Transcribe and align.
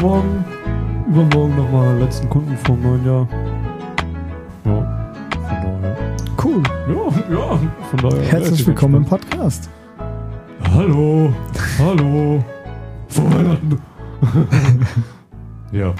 morgen, 0.00 0.44
übermorgen 1.08 1.56
nochmal 1.56 1.98
letzten 1.98 2.28
Kunden 2.28 2.56
vom 2.64 2.82
neuen 2.82 3.04
Jahr. 3.04 3.28
Ja, 4.64 5.20
von 5.32 5.62
daher. 5.62 5.96
Cool. 6.42 6.62
Ja, 6.88 7.34
ja, 7.34 7.60
von 7.90 7.98
daher. 7.98 8.22
Herzlich 8.22 8.66
willkommen 8.66 8.96
im. 8.96 9.04
Podcast. 9.04 9.70
Hallo, 10.72 11.32
hallo. 11.78 12.44
Vor 13.08 13.32
Weihnachten. 13.32 13.78
ja. 15.72 15.94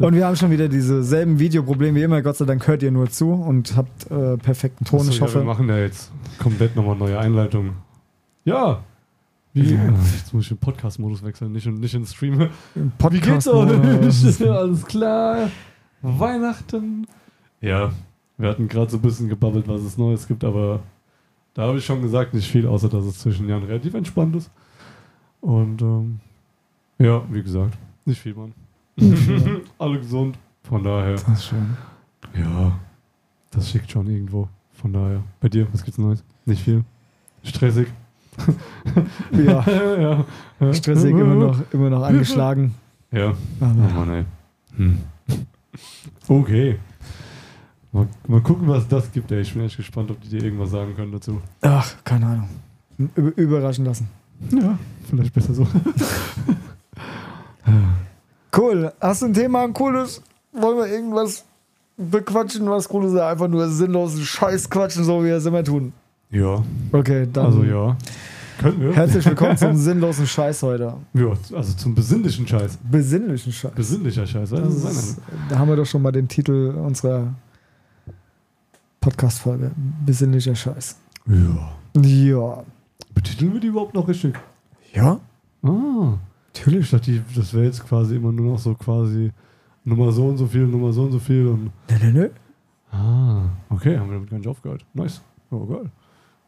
Und 0.00 0.14
wir 0.14 0.26
haben 0.26 0.36
schon 0.36 0.50
wieder 0.50 0.68
diese 0.68 1.02
selben 1.02 1.38
Videoprobleme 1.38 1.98
wie 1.98 2.02
immer. 2.02 2.22
Gott 2.22 2.36
sei 2.36 2.44
Dank 2.44 2.66
hört 2.66 2.82
ihr 2.82 2.90
nur 2.90 3.10
zu 3.10 3.32
und 3.32 3.76
habt 3.76 4.10
äh, 4.10 4.36
perfekten 4.36 4.84
Ton. 4.84 5.00
Achso, 5.00 5.10
ich 5.10 5.16
ja, 5.16 5.22
wir 5.22 5.34
hoffe. 5.34 5.44
machen 5.44 5.68
ja 5.68 5.78
jetzt 5.78 6.12
komplett 6.38 6.76
nochmal 6.76 6.96
neue 6.96 7.18
Einleitung. 7.18 7.70
Ja. 8.44 8.82
Wie, 9.54 9.74
Ja. 9.74 9.90
Jetzt 10.16 10.32
muss 10.32 10.46
ich 10.46 10.50
in 10.50 10.56
Podcast-Modus 10.58 11.22
wechseln, 11.22 11.52
nicht 11.52 11.66
in, 11.66 11.74
nicht 11.74 11.94
in 11.94 12.06
Stream. 12.06 12.48
Wie 12.74 13.20
geht's 13.20 13.46
euch? 13.48 14.40
Alles 14.48 14.84
klar. 14.86 15.50
Weihnachten. 16.00 17.06
Ja, 17.60 17.92
wir 18.38 18.48
hatten 18.48 18.66
gerade 18.68 18.90
so 18.90 18.96
ein 18.96 19.02
bisschen 19.02 19.28
gebabbelt, 19.28 19.68
was 19.68 19.82
es 19.82 19.98
Neues 19.98 20.26
gibt, 20.26 20.42
aber 20.42 20.80
da 21.54 21.62
habe 21.66 21.78
ich 21.78 21.84
schon 21.84 22.00
gesagt, 22.02 22.34
nicht 22.34 22.50
viel, 22.50 22.66
außer 22.66 22.88
dass 22.88 23.04
es 23.04 23.18
zwischen 23.18 23.48
Jahren 23.48 23.64
relativ 23.64 23.94
entspannt 23.94 24.34
ist. 24.36 24.50
Und 25.40 25.82
ähm, 25.82 26.20
ja, 26.98 27.22
wie 27.30 27.42
gesagt, 27.42 27.76
nicht 28.04 28.20
viel, 28.20 28.34
Mann. 28.34 28.52
Alle 29.78 29.98
gesund. 29.98 30.38
Von 30.64 30.82
daher, 30.82 31.12
Das 31.12 31.28
ist 31.28 31.44
schön. 31.46 31.76
ja, 32.38 32.78
das 33.50 33.70
schickt 33.70 33.90
schon 33.90 34.08
irgendwo. 34.08 34.48
Von 34.72 34.92
daher, 34.92 35.22
bei 35.40 35.48
dir, 35.48 35.66
was 35.72 35.84
gibt's 35.84 35.98
Neues? 35.98 36.24
Nicht 36.46 36.62
viel. 36.62 36.84
Stressig. 37.42 37.88
Ja, 39.32 39.64
ja. 39.68 40.24
ja. 40.60 40.74
stressig, 40.74 41.10
immer 41.10 41.34
noch, 41.34 41.60
immer 41.72 41.90
noch 41.90 42.02
angeschlagen. 42.02 42.74
Ja. 43.10 43.34
Oh 43.60 43.64
Aber 43.64 43.74
Mann. 43.74 44.26
Hm. 44.76 44.98
Okay. 46.28 46.78
Mal, 47.92 48.08
mal 48.26 48.40
gucken, 48.40 48.68
was 48.68 48.88
das 48.88 49.12
gibt, 49.12 49.30
ey. 49.32 49.40
Ich 49.42 49.52
bin 49.52 49.64
echt 49.64 49.76
gespannt, 49.76 50.10
ob 50.10 50.20
die 50.22 50.28
dir 50.28 50.42
irgendwas 50.44 50.70
sagen 50.70 50.96
können 50.96 51.12
dazu. 51.12 51.40
ach, 51.60 51.94
keine 52.04 52.26
Ahnung. 52.26 52.48
Über, 53.14 53.36
überraschen 53.36 53.84
lassen. 53.84 54.08
Ja, 54.50 54.78
vielleicht 55.08 55.34
besser 55.34 55.54
so. 55.54 55.66
Cool. 58.54 58.92
Hast 59.00 59.22
du 59.22 59.26
ein 59.26 59.34
Thema, 59.34 59.62
ein 59.62 59.72
cooles? 59.72 60.22
Wollen 60.52 60.76
wir 60.76 60.86
irgendwas 60.86 61.44
bequatschen, 61.96 62.68
was 62.68 62.92
cool 62.92 63.06
ist? 63.06 63.12
Oder 63.12 63.28
Einfach 63.28 63.48
nur 63.48 63.66
sinnlosen 63.68 64.22
Scheiß 64.22 64.68
quatschen, 64.68 65.04
so 65.04 65.22
wie 65.22 65.28
wir 65.28 65.36
es 65.36 65.46
immer 65.46 65.64
tun. 65.64 65.94
Ja, 66.32 66.62
Okay, 66.92 67.28
dann. 67.32 67.46
also 67.46 67.62
ja. 67.62 67.96
Können 68.58 68.80
wir? 68.80 68.92
Herzlich 68.94 69.24
willkommen 69.26 69.56
zum 69.56 69.76
sinnlosen 69.88 70.26
Scheiß 70.26 70.62
heute. 70.62 70.94
Ja, 71.14 71.28
also 71.28 71.76
zum 71.76 71.94
besinnlichen 71.94 72.46
Scheiß. 72.46 72.78
Besinnlichen 72.90 73.52
Scheiß. 73.52 73.72
Besinnlicher 73.74 74.26
Scheiß. 74.26 74.50
Das 74.50 74.82
Das 74.82 74.92
ist 74.96 75.20
da 75.48 75.58
haben 75.58 75.68
wir 75.68 75.76
doch 75.76 75.86
schon 75.86 76.02
mal 76.02 76.12
den 76.12 76.28
Titel 76.28 76.74
unserer 76.76 77.34
Podcast-Folge. 79.00 79.72
Besinnlicher 80.04 80.54
Scheiß. 80.54 80.96
ja. 81.26 81.72
Ja. 82.00 82.64
Betiteln 83.14 83.52
wir 83.52 83.60
die 83.60 83.66
überhaupt 83.66 83.92
noch 83.94 84.08
richtig? 84.08 84.34
Ja? 84.94 85.20
Ah. 85.62 86.14
Ich 86.54 86.66
Natürlich. 86.66 86.90
das 87.34 87.52
wäre 87.52 87.64
jetzt 87.66 87.86
quasi 87.86 88.16
immer 88.16 88.32
nur 88.32 88.52
noch 88.52 88.58
so 88.58 88.74
quasi 88.74 89.30
Nummer 89.84 90.10
so 90.12 90.28
und 90.28 90.38
so 90.38 90.46
viel, 90.46 90.66
Nummer 90.66 90.92
so 90.92 91.02
und 91.02 91.12
so 91.12 91.18
viel 91.18 91.46
und 91.46 91.64
Nö, 91.90 91.96
nö, 92.00 92.12
nö. 92.12 92.30
Ah, 92.90 93.42
okay, 93.68 93.98
haben 93.98 94.08
wir 94.08 94.14
damit 94.14 94.30
gar 94.30 94.38
nicht 94.38 94.48
aufgehört. 94.48 94.86
Nice. 94.94 95.20
Oh, 95.50 95.66
geil. 95.66 95.90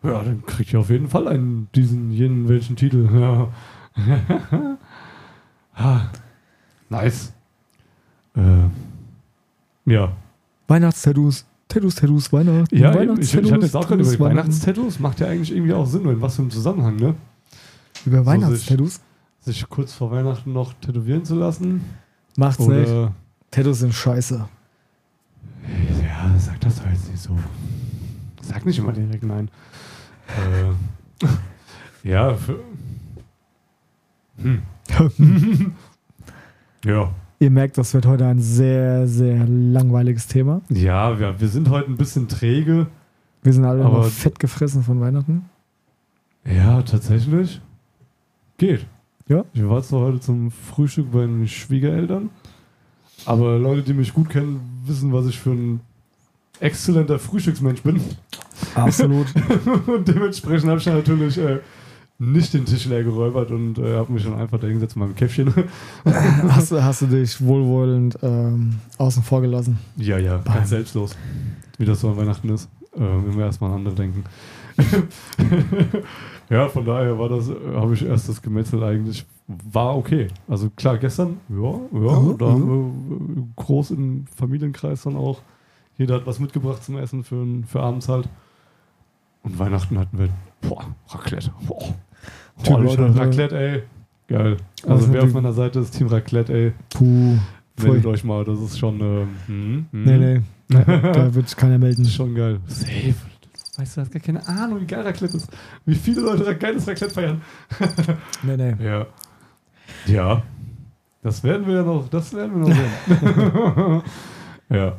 Ja, 0.05 0.23
dann 0.23 0.45
kriegt 0.45 0.73
ihr 0.73 0.81
auf 0.81 0.91
jeden 0.91 1.09
Fall 1.09 1.27
einen, 1.27 1.69
diesen, 1.75 2.13
jenen, 2.13 2.49
welchen 2.49 2.77
Titel. 2.77 3.09
Ja. 3.97 4.77
ah, 5.77 6.01
nice. 6.89 7.33
Äh, 8.37 8.41
ja. 9.87 10.13
Weihnachtstattoos. 10.67 11.47
Tattoos, 11.69 11.95
Tattoos, 11.95 12.33
Weihnachten. 12.33 12.77
Ja, 12.77 13.01
eben, 13.01 13.21
ich, 13.21 13.33
ich 13.35 13.53
hatte 13.53 13.65
jetzt 13.65 13.77
auch 13.77 13.87
gerade 13.87 14.03
über. 14.03 14.27
Weihnachtstattoos. 14.27 14.99
Macht 14.99 15.21
ja 15.21 15.29
eigentlich 15.29 15.53
irgendwie 15.53 15.73
auch 15.73 15.87
Sinn, 15.87 16.05
in 16.09 16.21
was 16.21 16.35
für 16.35 16.43
einem 16.43 16.51
Zusammenhang, 16.51 16.97
ne? 16.97 17.15
Über 18.05 18.27
Weihnachtstattoos? 18.27 19.01
Sich 19.41 19.69
kurz 19.69 19.93
vor 19.93 20.11
Weihnachten 20.11 20.53
noch 20.53 20.73
tätowieren 20.75 21.25
zu 21.25 21.37
lassen. 21.37 21.83
Macht's 22.37 22.67
nicht. 22.67 22.89
Oder. 22.89 23.13
Tattoos 23.53 23.79
sind 23.79 23.95
scheiße. 23.95 24.49
Ja, 26.03 26.35
sag 26.39 26.61
das 26.61 26.77
doch 26.77 26.91
jetzt 26.91 27.11
nicht 27.11 27.23
so. 27.23 27.39
Sag 28.43 28.67
nicht 28.67 28.79
immer 28.79 28.93
direkt 28.93 29.23
nein. 29.23 29.49
Äh, 30.29 32.09
ja, 32.09 32.35
für, 32.35 32.59
hm. 34.43 34.63
ja. 36.85 37.11
Ihr 37.41 37.51
merkt, 37.51 37.79
das 37.79 37.93
wird 37.95 38.07
heute 38.07 38.27
ein 38.27 38.41
sehr, 38.41 39.07
sehr 39.09 39.47
langweiliges 39.47 40.27
Thema. 40.27 40.61
Ja, 40.71 41.19
wir, 41.19 41.41
wir 41.41 41.49
sind 41.49 41.69
heute 41.69 41.91
ein 41.91 41.97
bisschen 41.97 42.29
träge. 42.29 42.87
Wir 43.43 43.53
sind 43.53 43.65
alle 43.65 43.85
Aber- 43.85 44.05
fett 44.05 44.39
gefressen 44.39 44.83
von 44.83 45.01
Weihnachten. 45.01 45.45
Ja, 46.47 46.83
tatsächlich. 46.83 47.61
Geht. 48.59 48.87
Ja? 49.29 49.45
Ich 49.53 49.67
war 49.67 49.83
zwar 49.83 50.01
heute 50.01 50.21
zum 50.21 50.51
Frühstück 50.51 51.11
bei 51.11 51.21
den 51.21 51.49
Schwiegereltern, 51.49 52.29
aber 53.25 53.59
Leute, 53.59 53.83
die 53.83 53.95
mich 53.95 54.13
gut 54.13 54.29
kennen, 54.29 54.83
wissen, 54.85 55.13
was 55.13 55.27
ich 55.27 55.39
für 55.39 55.51
ein 55.53 55.81
exzellenter 56.61 57.19
Frühstücksmensch 57.19 57.83
bin. 57.83 58.01
Absolut. 58.75 59.27
und 59.87 60.07
dementsprechend 60.09 60.69
habe 60.71 60.79
ich 60.81 60.87
natürlich 60.87 61.39
äh, 61.39 61.61
nicht 62.19 62.55
den 62.55 62.65
Tisch 62.65 62.87
leer 62.87 63.03
geräubert 63.05 63.51
und 63.51 63.79
äh, 63.79 63.97
habe 63.97 64.13
mich 64.13 64.25
dann 64.25 64.35
einfach 64.35 64.59
da 64.61 64.67
hingesetzt 64.67 64.97
mit 64.97 65.07
meinem 65.09 65.17
Käffchen. 65.17 65.53
hast, 66.49 66.71
du, 66.73 66.83
hast 66.83 67.03
du 67.03 67.07
dich 67.07 67.41
wohlwollend 67.45 68.19
ähm, 68.23 68.77
außen 68.99 69.23
vor 69.23 69.41
gelassen? 69.41 69.79
ja, 69.97 70.19
ja, 70.19 70.37
Beim- 70.39 70.55
ganz 70.55 70.71
selbstlos. 70.71 71.17
Wie 71.79 71.85
das 71.85 72.01
so 72.01 72.11
an 72.11 72.17
Weihnachten 72.17 72.49
ist. 72.51 72.69
Äh, 72.95 73.01
wenn 73.01 73.37
wir 73.37 73.47
erstmal 73.47 73.71
an 73.71 73.79
andere 73.79 73.95
denken. 73.97 74.23
ja, 76.51 76.69
von 76.69 76.85
daher 76.85 77.19
war 77.19 77.29
das, 77.29 77.49
äh, 77.49 77.55
habe 77.75 77.95
ich 77.95 78.05
erst 78.05 78.29
das 78.29 78.41
Gemetzel 78.43 78.83
eigentlich, 78.83 79.25
war 79.47 79.97
okay. 79.97 80.29
Also 80.49 80.71
klar, 80.77 80.99
gestern, 80.99 81.39
ja, 81.49 81.57
ja, 81.93 82.21
Mhm, 82.21 82.39
da 82.39 82.47
haben 82.47 82.69
wir 82.69 83.43
äh, 83.43 83.47
groß 83.57 83.91
im 83.93 84.27
Familienkreis 84.37 85.03
dann 85.03 85.17
auch. 85.17 85.41
Jeder 85.97 86.17
hat 86.17 86.27
was 86.27 86.41
mitgebracht 86.41 86.83
zum 86.83 86.97
Essen 86.99 87.23
für, 87.25 87.45
für 87.67 87.81
abends 87.81 88.09
halt. 88.09 88.29
Und 89.45 89.59
Weihnachten 89.59 89.99
hatten 89.99 90.19
wir, 90.19 90.29
boah, 90.63 90.85
Raclette. 91.09 91.53
Boah, 91.67 91.95
boah 92.65 92.81
Leute, 92.81 93.05
also- 93.05 93.21
Raclette, 93.21 93.57
ey. 93.59 93.83
Geil. 94.27 94.57
Also 94.89 95.13
wer 95.13 95.23
auf 95.23 95.33
meiner 95.33 95.53
Seite 95.53 95.81
ist, 95.81 95.91
Team 95.93 96.07
Raclette, 96.09 96.53
ey. 96.53 96.73
Puh. 96.91 97.37
Meldet 97.83 98.07
euch 98.07 98.25
mal, 98.25 98.45
das 98.45 98.59
ist 98.61 98.79
schon, 98.79 99.01
ähm, 99.01 99.29
hm, 99.47 99.87
hm. 99.91 100.05
Nee, 100.05 100.17
nee. 100.19 100.41
Da 101.13 101.35
wird 101.35 101.49
sich 101.49 101.57
keiner 101.59 101.77
melden. 101.79 102.03
Das 102.03 102.09
ist 102.11 102.15
schon 102.17 102.35
geil. 102.35 102.59
Safe. 102.67 103.15
Weißt 103.77 103.97
du, 103.97 104.01
du 104.01 104.07
hast 104.07 104.13
gar 104.13 104.23
keine 104.23 104.47
Ahnung, 104.49 104.81
wie 104.81 104.87
geil 104.87 105.03
Raclette 105.03 105.37
ist. 105.37 105.49
Wie 105.85 105.95
viele 105.97 106.21
Leute 106.23 106.57
geiles 106.57 106.87
Raclette 106.89 107.13
feiern. 107.13 107.43
Nee, 108.43 108.57
nee. 108.57 108.75
Ja. 108.83 109.07
Ja. 110.07 110.43
Das 111.23 111.43
werden 111.43 111.67
wir 111.67 111.75
ja 111.77 111.83
noch, 111.83 112.09
das 112.09 112.33
werden 112.33 112.53
wir 112.65 112.69
noch 112.69 112.75
sehen. 112.75 114.03
ja. 114.79 114.93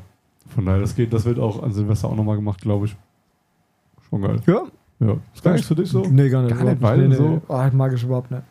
Von 0.54 0.66
daher, 0.66 0.82
das 0.82 0.96
geht, 0.96 1.14
das 1.14 1.26
wird 1.26 1.40
auch 1.40 1.64
an 1.64 1.72
Silvester 1.72 2.08
auch 2.10 2.16
nochmal 2.16 2.36
gemacht, 2.36 2.62
glaube 2.62 2.86
ich. 2.88 2.96
Schon 4.10 4.22
geil. 4.22 4.42
Ja? 4.46 4.64
Ja. 5.00 5.18
Ist 5.34 5.44
gar 5.44 5.54
nichts 5.54 5.68
für 5.68 5.76
dich 5.76 5.90
so? 5.90 6.02
Nee, 6.02 6.30
gar 6.30 6.42
nicht. 6.44 6.56
Gar 6.58 6.64
nicht, 6.66 6.82
weil 6.82 6.98
nee, 7.00 7.08
nee. 7.10 7.16
so- 7.16 7.42
Ah, 7.54 7.70
mag 7.74 7.94
ich 7.94 8.04
überhaupt 8.04 8.32
nicht. 8.32 8.44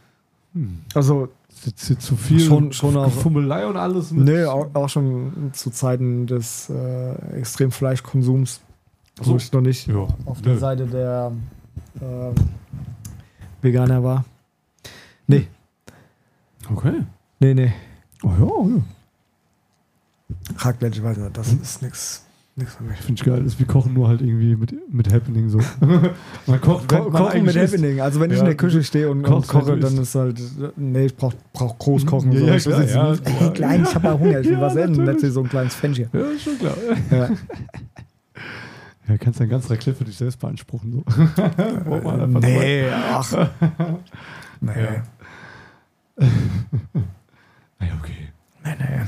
Hm. 0.54 0.80
Also, 0.94 1.28
Ist 1.64 1.86
hier 1.86 1.98
zu 1.98 2.16
viel 2.16 2.40
Schon- 2.40 2.72
schon 2.72 2.96
auch- 2.96 3.10
Fummelei 3.10 3.66
und 3.66 3.76
alles. 3.76 4.10
mit- 4.10 4.24
nee, 4.26 4.44
auch, 4.44 4.68
auch 4.74 4.88
schon 4.88 5.50
zu 5.52 5.70
Zeiten 5.70 6.26
des 6.26 6.68
äh, 6.68 7.14
Extremfleischkonsums, 7.38 8.60
wo 9.18 9.24
So. 9.24 9.36
ich 9.36 9.52
noch 9.52 9.60
nicht 9.62 9.86
Ja. 9.86 10.06
auf 10.26 10.42
der. 10.42 10.58
Seite 10.58 10.86
der 10.86 11.32
ähm, 12.02 12.34
Veganer 13.62 14.02
war. 14.02 14.24
Nee, 15.26 15.48
Okay. 16.70 17.00
nee, 17.40 17.54
nee. 17.54 17.72
Oh 18.22 18.28
ja, 18.38 18.68
ja. 18.76 18.82
Raclette, 20.58 20.98
ich 20.98 21.04
weiß 21.04 21.16
nicht, 21.16 21.36
das 21.36 21.52
ist 21.52 21.82
nix 21.82 22.18
für 22.18 22.22
mich. 22.26 22.33
Finde 22.56 22.94
ich 23.14 23.24
geil. 23.24 23.42
Das 23.42 23.54
ist 23.54 23.60
wie 23.60 23.64
Kochen 23.64 23.94
nur 23.94 24.06
halt 24.06 24.20
irgendwie 24.20 24.54
mit, 24.54 24.72
mit 24.92 25.12
Happening 25.12 25.48
so. 25.48 25.58
man 26.46 26.60
kocht, 26.60 26.88
Ko 26.88 27.10
man 27.10 27.22
kochen 27.24 27.42
mit 27.44 27.56
isst. 27.56 27.74
Happening. 27.74 28.00
Also 28.00 28.20
wenn 28.20 28.30
ich 28.30 28.36
Ja, 28.36 28.42
in 28.42 28.46
der 28.46 28.56
Küche 28.56 28.84
stehe 28.84 29.10
und, 29.10 29.24
und 29.26 29.48
koche, 29.48 29.72
du 29.74 29.80
dann 29.80 29.98
ist 29.98 30.14
halt, 30.14 30.40
nee, 30.76 31.06
ich 31.06 31.16
brauch, 31.16 31.34
brauch 31.52 31.76
groß 31.78 32.06
kochen. 32.06 32.30
Ja, 32.30 32.38
so. 32.38 32.46
ja, 32.46 32.54
Ich 32.54 32.62
klar, 32.62 32.84
ja, 32.84 33.10
nicht. 33.10 33.22
Ey, 33.40 33.50
klein, 33.50 33.82
ich 33.82 33.92
habe 33.94 34.06
mal 34.06 34.18
Hunger, 34.20 34.38
ich 34.40 34.48
will 34.48 34.60
was 34.60 34.76
essen. 34.76 35.04
Letztlich 35.04 35.32
so 35.32 35.42
ein 35.42 35.48
kleines 35.48 35.74
Fännchen. 35.74 36.08
Ja, 36.12 36.20
ist 36.20 36.42
schon 36.42 36.58
klar. 36.58 36.74
Ja. 37.10 37.30
Ja, 39.06 39.18
kannst 39.18 39.38
dein 39.38 39.50
ganz 39.50 39.68
Raclette 39.70 39.98
für 39.98 40.04
dich 40.04 40.16
selbst 40.16 40.38
beanspruchen. 40.40 40.92
So. 40.92 41.22
Einfach 41.42 42.40
nee, 42.40 42.86
ach. 42.90 43.50
Nee, 44.62 44.72
Ja. 44.82 45.02
Ah, 46.18 47.84
ja, 47.84 47.92
okay. 48.00 48.28
nee, 48.64 48.70
nee. 48.78 49.02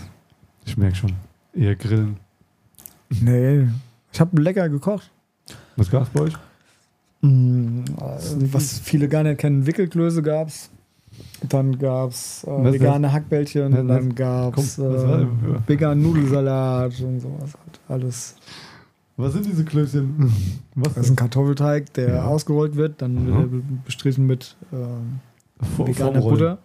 Ich 0.67 0.77
merke 0.77 0.97
schon. 0.97 1.13
Eher 1.55 1.77
grillen. 1.77 2.19
Nee. 3.11 3.69
Ich 4.13 4.21
habe 4.21 4.41
lecker 4.41 4.69
gekocht. 4.69 5.11
Was 5.77 5.91
gab's 5.91 6.09
bei 6.11 6.21
euch? 6.23 6.33
Mm, 7.23 7.81
äh, 7.99 8.53
was 8.53 8.79
viele 8.79 9.09
gar 9.09 9.23
nicht 9.23 9.39
kennen, 9.39 9.67
Wickelklöße 9.67 10.23
gab's. 10.23 10.71
Dann 11.49 11.79
gab 11.79 12.11
es 12.11 12.45
äh, 12.45 12.49
Was- 12.51 12.75
vegane 12.75 13.13
Hackbällchen, 13.13 13.73
was- 13.73 13.87
dann 13.87 14.15
gab 14.15 14.59
es 14.59 14.77
komm, 14.77 14.85
was 14.93 15.03
äh, 15.05 15.27
veganen 15.69 16.03
Nudelsalat 16.03 16.99
und 17.01 17.21
sowas. 17.21 17.53
Halt. 17.55 17.81
Alles. 17.89 18.37
Was 19.17 19.33
sind 19.33 19.47
diese 19.47 19.65
Klößchen? 19.65 20.31
Was 20.75 20.93
Das 20.93 21.05
ist 21.07 21.11
ein 21.13 21.17
Kartoffelteig, 21.17 21.91
der 21.95 22.09
Ja. 22.17 22.25
ausgerollt 22.27 22.77
wird, 22.77 23.01
dann 23.01 23.27
wird 23.27 23.37
er 23.39 23.47
be- 23.47 23.63
bestrichen 23.87 24.27
mit 24.27 24.57
äh, 24.73 24.77
Vor- 25.75 25.89
veganer 25.89 26.13
Formrollen. 26.21 26.39
Butter. 26.39 26.59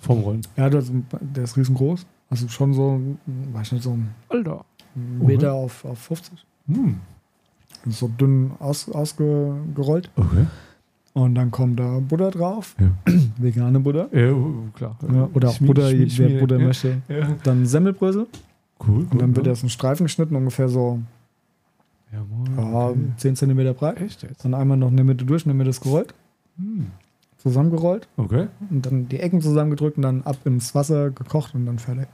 Formrollen. 0.00 0.40
Ja, 0.58 0.68
das, 0.68 0.92
der 1.20 1.44
ist 1.44 1.56
riesengroß. 1.56 2.04
Also 2.28 2.48
schon 2.48 2.74
so, 2.74 3.00
weiß 3.54 3.72
nicht, 3.72 3.82
so 3.82 3.92
ein 3.92 4.10
Alter. 4.28 4.62
Meter 4.94 5.52
auf, 5.54 5.84
auf 5.84 5.98
50. 5.98 6.44
Hm. 6.68 6.96
So 7.86 8.08
dünn 8.08 8.52
aus, 8.58 8.88
ausgerollt. 8.90 10.10
Okay. 10.16 10.46
Und 11.12 11.34
dann 11.34 11.50
kommt 11.50 11.80
da 11.80 11.98
Butter 12.00 12.30
drauf. 12.30 12.76
Ja. 12.78 12.90
Vegane 13.38 13.80
Butter. 13.80 14.08
Ja, 14.16 14.32
oh, 14.32 14.64
klar. 14.74 14.96
Ja, 15.12 15.28
oder 15.34 15.48
auch 15.48 15.54
Schmier- 15.54 15.66
Butter, 15.68 15.88
Schmier- 15.90 16.00
wer 16.00 16.08
Schmier- 16.28 16.40
Butter 16.40 16.58
möchte. 16.58 17.02
Dann 17.42 17.66
Semmelbrösel. 17.66 18.26
Cool. 18.86 19.06
Und 19.10 19.20
dann 19.20 19.34
wird 19.36 19.46
ja. 19.46 19.52
das 19.52 19.62
in 19.62 19.68
Streifen 19.70 20.04
geschnitten, 20.06 20.34
ungefähr 20.36 20.68
so 20.68 21.00
Ja, 22.12 22.24
ja, 22.56 22.94
10 23.16 23.36
cm 23.36 23.74
breit. 23.74 24.00
Echt 24.00 24.22
jetzt? 24.22 24.44
Dann 24.44 24.54
einmal 24.54 24.76
noch 24.76 24.88
in 24.88 24.96
der 24.96 25.04
Mitte 25.04 25.24
durch, 25.24 25.42
in 25.44 25.48
der 25.50 25.54
Mitte 25.56 25.70
ist 25.70 25.80
gerollt, 25.80 26.14
Hm. 26.56 26.86
zusammengerollt 27.38 28.08
Okay. 28.16 28.46
und 28.70 28.84
dann 28.86 29.08
die 29.08 29.20
Ecken 29.20 29.40
zusammengedrückt 29.40 29.96
und 29.96 30.02
dann 30.02 30.22
ab 30.22 30.36
ins 30.44 30.74
Wasser 30.74 31.10
gekocht 31.10 31.54
und 31.54 31.66
dann 31.66 31.78
fertig. 31.78 32.06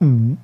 Mhm. 0.00 0.38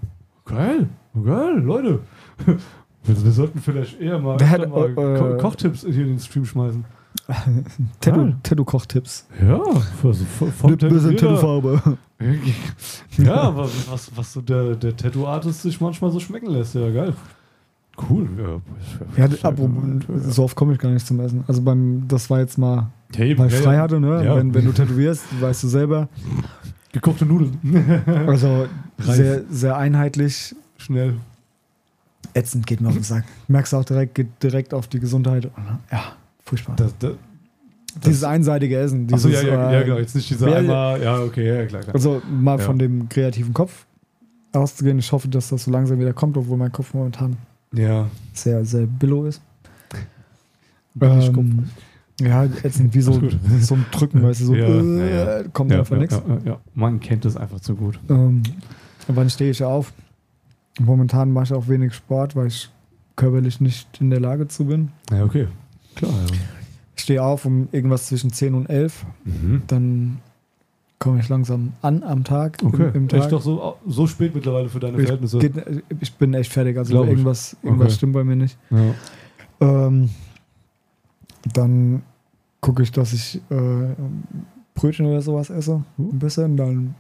Geil. 0.49 0.89
Geil, 1.25 1.59
Leute. 1.59 2.01
Wir, 3.05 3.25
wir 3.25 3.33
sollten 3.33 3.61
vielleicht 3.61 4.01
eher 4.01 4.19
mal, 4.19 4.37
hat, 4.47 4.69
mal 4.69 4.91
äh, 4.91 5.19
Ko 5.19 5.37
Kochtipps 5.39 5.81
hier 5.81 6.03
in 6.03 6.09
den 6.09 6.19
Stream 6.19 6.45
schmeißen. 6.45 6.85
Tattoo-Kochtipps. 8.01 9.27
Ja, 9.41 9.63
also 10.03 10.25
vom 10.25 10.77
Tätowierer. 10.77 11.17
Tattoo-Farbe. 11.17 11.99
Ja, 13.17 13.35
aber 13.35 13.69
was, 13.89 14.11
was 14.15 14.33
so 14.33 14.43
der, 14.43 14.75
der 14.75 14.95
Tattoo-Artist 14.95 15.63
sich 15.63 15.81
manchmal 15.81 16.11
so 16.11 16.21
schmecken 16.21 16.51
lässt, 16.51 16.75
ja 16.75 16.91
geil. 16.91 17.15
Cool, 18.11 18.29
ja. 18.37 19.27
Ja, 19.27 19.29
apropos, 19.43 19.83
so 20.27 20.45
oft 20.45 20.57
komme 20.57 20.75
ich 20.75 20.79
gar 20.79 20.91
nicht 20.91 21.07
zum 21.07 21.21
Essen. 21.21 21.45
Also 21.47 21.63
beim, 21.63 22.07
das 22.09 22.29
war 22.29 22.41
jetzt 22.41 22.59
mal, 22.59 22.91
ja, 23.15 23.25
eben, 23.25 23.39
weil 23.39 23.49
ich 23.49 23.55
ja, 23.55 23.61
frei 23.61 23.75
ja. 23.75 23.81
hatte, 23.81 24.01
ne? 24.01 24.25
Ja. 24.25 24.37
Wenn, 24.37 24.53
wenn 24.53 24.65
du 24.65 24.73
tätowierst, 24.73 25.25
weißt 25.41 25.63
du 25.63 25.69
selber. 25.69 26.09
Gekochte 26.93 27.25
Nudeln. 27.25 27.59
Also. 28.27 28.67
Sehr, 28.99 29.43
sehr 29.51 29.77
einheitlich. 29.77 30.55
Schnell. 30.77 31.15
Ätzend 32.35 32.67
geht 32.67 32.81
mir 32.81 32.89
auf 32.89 32.95
den 32.95 33.03
Sack. 33.03 33.25
Merkst 33.49 33.73
du 33.73 33.77
auch 33.79 33.85
direkt, 33.85 34.15
geht 34.15 34.29
direkt 34.43 34.75
auf 34.75 34.87
die 34.87 35.01
Gesundheit. 35.01 35.51
Ja, 35.91 36.13
furchtbar. 36.45 36.77
Das, 36.77 36.95
das, 36.99 37.13
dieses 38.05 38.23
einseitige 38.23 38.79
Essen. 38.79 39.09
achso, 39.13 39.29
Dieses, 39.29 39.43
ja, 39.45 39.49
ja, 39.49 39.71
äh, 39.71 39.75
ja, 39.75 39.83
genau. 39.83 39.99
Jetzt 39.99 40.15
nicht 40.15 40.29
dieser 40.31 40.47
wer- 40.47 40.57
einmal. 40.59 41.03
Ja, 41.03 41.21
okay, 41.21 41.47
ja, 41.47 41.67
klar, 41.67 41.83
klar. 41.83 41.95
Also 41.95 42.23
mal 42.31 42.59
Ja. 42.59 42.65
von 42.65 42.79
dem 42.79 43.09
kreativen 43.09 43.55
Kopf 43.55 43.87
auszugehen. 44.53 44.99
Ich 44.99 45.11
hoffe, 45.11 45.29
dass 45.29 45.49
das 45.49 45.65
so 45.65 45.71
langsam 45.71 45.99
wieder 45.99 46.13
kommt, 46.13 46.37
obwohl 46.37 46.59
mein 46.59 46.71
Kopf 46.73 46.93
momentan 46.95 47.37
Ja. 47.73 48.09
sehr, 48.35 48.65
sehr 48.65 48.87
billow 48.87 49.25
ist. 49.27 49.41
Ähm, 51.01 51.69
ja, 52.21 52.45
ätzend, 52.65 52.93
wie 52.95 53.01
so, 53.01 53.13
so 53.61 53.75
ein 53.77 53.87
Drücken, 53.93 54.23
weißt 54.23 54.41
du, 54.41 54.45
so 54.47 54.55
Ja, 54.57 54.67
äh, 54.67 55.11
ja, 55.15 55.41
ja. 55.43 55.49
kommt 55.49 55.71
ja, 55.71 55.79
einfach 55.79 55.93
ja, 55.97 56.01
nichts. 56.01 56.15
Ja, 56.27 56.35
ja, 56.35 56.41
ja. 56.45 56.61
Man 56.75 56.99
kennt 57.01 57.25
es 57.25 57.37
einfach 57.37 57.61
zu 57.61 57.77
gut. 57.77 58.01
Ähm, 58.09 58.43
wann 59.09 59.31
stehe 59.31 59.51
ich 59.51 59.65
auf? 59.65 59.93
Momentan 60.79 61.33
mache 61.33 61.45
ich 61.45 61.53
auch 61.53 61.69
wenig 61.69 61.95
Sport, 61.95 62.37
weil 62.37 62.47
ich 62.47 62.71
körperlich 63.17 63.61
nicht 63.61 64.01
in 64.01 64.11
der 64.11 64.21
Lage 64.21 64.49
zu 64.49 64.67
bin. 64.67 64.91
Ja, 65.11 65.25
okay. 65.25 65.49
Klar, 65.97 66.13
ja. 66.13 66.37
Ich 66.97 67.03
stehe 67.03 67.23
auf 67.23 67.45
um 67.45 67.69
irgendwas 67.73 68.07
zwischen 68.07 68.33
10 68.33 68.55
und 68.55 68.67
11. 68.71 69.05
Mhm. 69.25 69.63
Dann 69.67 70.19
komme 70.99 71.21
ich 71.21 71.29
langsam 71.29 71.73
an 71.83 72.03
am 72.03 72.25
Tag. 72.25 72.59
Okay. 72.63 72.89
Im, 72.89 73.03
im 73.03 73.09
Tag. 73.09 73.21
Echt 73.21 73.33
doch 73.33 73.43
so, 73.43 73.77
so 73.87 74.07
spät 74.07 74.35
mittlerweile 74.35 74.69
für 74.69 74.81
deine 74.81 74.99
ich, 74.99 75.05
Verhältnisse. 75.05 75.39
geht, 75.39 75.53
ich 76.01 76.13
bin 76.15 76.35
echt 76.35 76.53
fertig. 76.53 76.77
Also 76.79 77.05
irgendwas, 77.05 77.57
irgendwas 77.63 77.87
Okay. 77.89 77.95
stimmt 77.95 78.13
bei 78.15 78.25
mir 78.25 78.37
nicht. 78.37 78.59
Ja. 78.71 78.95
Ähm, 79.61 80.11
dann 81.53 82.03
gucke 82.61 82.83
ich, 82.83 82.93
dass 82.93 83.13
ich 83.13 83.41
äh, 83.51 83.95
Brötchen 84.75 85.07
oder 85.07 85.23
sowas 85.23 85.51
esse. 85.51 85.83
Uh. 85.99 86.11
Ein 86.13 86.19
bisschen. 86.19 86.57
Dann 86.57 86.95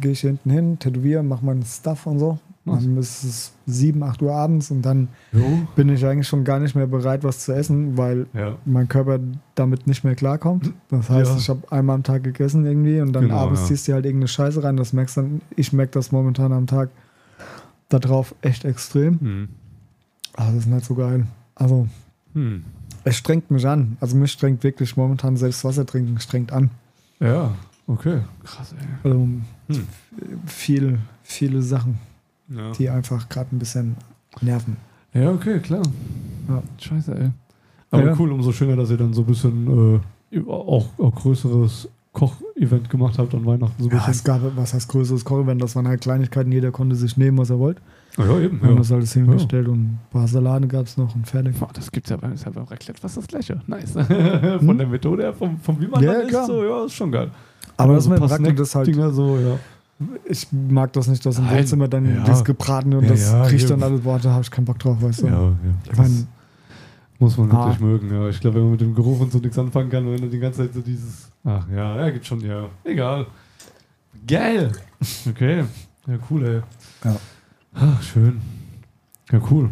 gehe 0.00 0.12
ich 0.12 0.20
hinten 0.20 0.50
hin, 0.50 0.78
tätowiere, 0.78 1.22
mache 1.22 1.44
meinen 1.44 1.64
Stuff 1.64 2.06
und 2.06 2.18
so. 2.18 2.38
Nice. 2.64 2.82
Dann 2.82 2.96
ist 2.96 3.22
es 3.22 3.52
7, 3.66 4.02
8 4.02 4.20
Uhr 4.22 4.32
abends 4.34 4.72
und 4.72 4.82
dann 4.82 5.06
Jo. 5.32 5.44
bin 5.76 5.88
ich 5.88 6.04
eigentlich 6.04 6.26
schon 6.26 6.42
gar 6.42 6.58
nicht 6.58 6.74
mehr 6.74 6.88
bereit, 6.88 7.22
was 7.22 7.38
zu 7.44 7.52
essen, 7.54 7.96
weil 7.96 8.26
Ja. 8.34 8.56
mein 8.64 8.88
Körper 8.88 9.20
damit 9.54 9.86
nicht 9.86 10.02
mehr 10.02 10.16
klarkommt. 10.16 10.72
Das 10.88 11.08
heißt, 11.08 11.30
Ja. 11.30 11.36
ich 11.36 11.48
habe 11.48 11.70
einmal 11.70 11.94
am 11.94 12.02
Tag 12.02 12.24
gegessen 12.24 12.66
irgendwie 12.66 13.00
und 13.00 13.12
dann 13.12 13.24
Genau, 13.28 13.36
abends 13.38 13.60
ja. 13.60 13.66
ziehst 13.68 13.86
du 13.86 13.92
halt 13.92 14.04
irgendeine 14.04 14.26
Scheiße 14.28 14.64
rein. 14.64 14.76
Das 14.76 14.92
merkst 14.92 15.16
dann, 15.16 15.42
ich 15.54 15.72
merke 15.72 15.92
das 15.92 16.10
momentan 16.10 16.52
am 16.52 16.66
Tag 16.66 16.88
darauf 17.88 18.34
echt 18.42 18.64
extrem. 18.64 19.20
Hm. 19.20 19.48
Aber 20.34 20.48
das 20.48 20.56
ist 20.64 20.66
nicht 20.66 20.84
so 20.84 20.94
geil. 20.96 21.26
Also, 21.54 21.86
Hm. 22.34 22.64
es 23.04 23.16
strengt 23.16 23.50
mich 23.52 23.66
an. 23.66 23.96
Also 24.00 24.16
mich 24.16 24.32
strengt 24.32 24.64
wirklich 24.64 24.96
momentan 24.96 25.36
selbst 25.36 25.64
Wasser 25.64 25.86
trinken 25.86 26.18
strengt 26.18 26.52
an. 26.52 26.70
Ja, 27.20 27.54
okay. 27.86 28.20
Krass, 28.44 28.74
ey. 28.78 28.86
Also 29.04 29.18
Hm. 29.18 29.42
viel, 30.46 30.98
viele 31.22 31.62
Sachen, 31.62 31.98
Ja. 32.48 32.72
die 32.72 32.88
einfach 32.90 33.28
gerade 33.28 33.54
ein 33.54 33.58
bisschen 33.58 33.96
nerven. 34.40 34.76
ja, 35.12 35.30
okay, 35.32 35.58
klar. 35.60 35.82
Ja. 36.48 36.62
Scheiße, 36.78 37.14
ey. 37.18 37.30
Aber 37.90 38.04
Ja. 38.04 38.16
cool, 38.18 38.32
umso 38.32 38.52
schöner, 38.52 38.76
dass 38.76 38.90
ihr 38.90 38.96
dann 38.96 39.12
so 39.14 39.22
ein 39.22 39.26
bisschen 39.26 40.00
äh, 40.36 40.40
auch, 40.50 40.88
auch 40.98 41.14
größeres 41.14 41.88
Koch-Event 42.12 42.88
gemacht 42.90 43.18
habt 43.18 43.34
an 43.34 43.44
Weihnachten. 43.46 43.82
So 43.82 43.90
Ja, 43.90 44.06
es 44.08 44.24
gab, 44.24 44.40
was 44.56 44.72
heißt 44.74 44.88
größeres 44.88 45.24
Kochevent, 45.24 45.60
das 45.62 45.76
waren 45.76 45.86
halt 45.86 46.00
Kleinigkeiten, 46.00 46.50
jeder 46.50 46.70
konnte 46.72 46.96
sich 46.96 47.16
nehmen, 47.16 47.36
was 47.38 47.50
er 47.50 47.58
wollte. 47.58 47.80
Ja, 48.18 48.38
eben. 48.40 48.60
Wir 48.60 48.68
haben 48.68 48.74
Ja. 48.74 48.78
das 48.78 48.92
alles 48.92 49.12
hingestellt 49.12 49.68
und 49.68 49.78
ein 49.78 49.98
paar 50.10 50.26
Salate 50.26 50.66
gab 50.66 50.86
es 50.86 50.96
noch 50.96 51.14
und 51.14 51.26
fertig. 51.26 51.58
Boah, 51.58 51.68
das 51.72 51.90
gibt's 51.92 52.08
ja 52.10 52.16
beim, 52.16 52.32
ist 52.32 52.44
ja 52.44 52.50
beim 52.50 52.64
Raclette 52.64 53.00
fast 53.00 53.16
das 53.16 53.26
gleiche. 53.26 53.60
Nice. 53.66 53.92
Von 54.64 54.78
der 54.78 54.86
Methode 54.86 55.22
her, 55.24 55.34
vom, 55.34 55.58
vom 55.60 55.80
wie 55.80 55.86
man 55.86 56.02
Ja, 56.02 56.12
dann 56.14 56.28
isst, 56.28 56.46
so, 56.46 56.64
ja, 56.64 56.84
ist 56.86 56.94
schon 56.94 57.12
geil. 57.12 57.30
Aber 57.76 57.94
das 57.94 58.04
so 58.04 58.10
mit 58.10 58.18
ein 58.22 58.28
paar 58.28 58.38
Raclette 58.38 58.62
ist 58.62 58.74
halt, 58.74 58.86
Snack-Dinger 58.86 59.12
so, 59.12 59.36
ja. 59.38 59.58
ich 60.24 60.46
mag 60.50 60.92
das 60.94 61.08
nicht, 61.08 61.24
dass 61.26 61.38
im. 61.38 61.50
Wohnzimmer 61.50 61.88
dann 61.88 62.06
Ja. 62.16 62.24
das 62.24 62.42
Gebratene 62.44 62.96
und 62.98 63.04
Ja, 63.04 63.10
das 63.10 63.30
ja, 63.32 63.42
riecht 63.44 63.68
dann 63.68 63.82
alles, 63.82 64.00
boah, 64.00 64.18
da 64.18 64.30
habe 64.30 64.42
ich 64.42 64.50
keinen 64.50 64.64
Bock 64.64 64.78
drauf, 64.78 64.96
weißt 65.02 65.22
du. 65.22 65.26
Ja, 65.26 65.32
ja. 65.42 65.52
Ich 65.84 65.88
Das 65.90 65.98
mein, 65.98 66.26
muss 67.18 67.36
man 67.36 67.50
wirklich 67.52 67.76
Ah. 67.80 67.84
mögen. 67.84 68.10
Ja. 68.14 68.28
Ich 68.30 68.40
glaube, 68.40 68.56
wenn 68.56 68.62
man 68.62 68.72
mit 68.72 68.80
dem 68.80 68.94
Geruch 68.94 69.20
und 69.20 69.30
so 69.32 69.38
nichts 69.38 69.58
anfangen 69.58 69.90
kann, 69.90 70.06
wenn 70.10 70.20
du 70.22 70.28
die 70.28 70.38
ganze 70.38 70.62
Zeit 70.62 70.74
so 70.74 70.80
dieses. 70.80 71.30
Ach 71.44 71.66
ja, 71.70 71.96
ja, 72.00 72.10
gibt 72.10 72.24
schon, 72.26 72.40
ja. 72.40 72.64
Egal. 72.84 73.26
Geil. 74.26 74.72
Okay. 75.28 75.64
Ja, 76.06 76.14
cool, 76.30 76.44
ey. 76.46 76.60
Ja. 77.10 77.16
Ach, 77.78 78.02
schön. 78.02 78.40
Ja, 79.30 79.40
cool. 79.50 79.70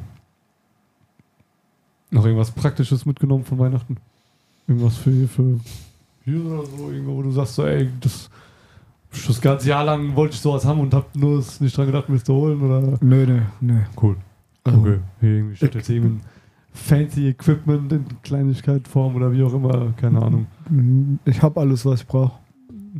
Noch 2.11 2.25
irgendwas 2.25 2.50
Praktisches 2.50 3.06
mitgenommen 3.06 3.44
von 3.44 3.58
Weihnachten? 3.58 3.96
Irgendwas 4.66 4.96
für, 4.96 5.26
für 5.28 5.58
hier 6.25 6.44
oder 6.44 6.64
so, 6.66 6.90
irgendwo, 6.90 7.16
wo 7.16 7.23
du 7.23 7.30
sagst, 7.30 7.54
so, 7.54 7.64
ey, 7.66 7.88
das, 8.00 8.30
das 9.26 9.40
ganze 9.40 9.68
Jahr 9.68 9.84
lang 9.84 10.14
wollte 10.16 10.34
ich 10.34 10.40
sowas 10.40 10.64
haben 10.64 10.80
und 10.80 10.94
hab 10.94 11.14
nur 11.16 11.38
es 11.38 11.61
nicht 11.61 11.76
dran 11.76 11.87
gedacht, 11.87 12.08
mir 12.08 12.16
es 12.16 12.25
zu 12.25 12.34
holen, 12.34 12.62
oder? 12.62 12.99
nö, 13.00 13.26
nö, 13.26 13.40
nö. 13.61 13.80
Cool. 14.00 14.16
Also, 14.64 14.78
Okay. 14.80 14.99
Hier 15.20 15.30
irgendwie 15.30 15.56
steht 15.56 15.75
jetzt 15.75 15.88
irgendwie 15.90 16.16
ein 16.16 16.20
fancy 16.73 17.28
Equipment 17.28 17.92
in 17.92 18.04
Kleinigkeitsform 18.23 19.16
oder 19.16 19.32
wie 19.32 19.42
auch 19.42 19.52
immer, 19.52 19.92
keine 19.96 20.23
Ahnung. 20.23 20.46
Ich 21.26 21.42
habe 21.42 21.61
alles, 21.61 21.84
was 21.84 22.00
ich 22.00 22.06
brauche. 22.06 22.32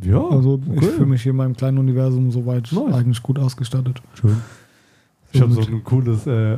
Ja, 0.03 0.19
Also 0.27 0.59
ich 0.71 0.77
okay. 0.77 0.87
fühle 0.87 1.05
mich 1.07 1.23
hier 1.23 1.31
in 1.31 1.37
meinem 1.37 1.55
kleinen 1.55 1.77
Universum 1.77 2.29
soweit 2.29 2.71
Nice. 2.71 2.93
eigentlich 2.93 3.23
gut 3.23 3.39
ausgestattet. 3.39 4.01
Schön. 4.19 4.37
Ich 5.35 5.41
habe 5.41 5.53
so 5.53 5.61
ein 5.61 5.83
cooles, 5.83 6.25
äh, 6.27 6.57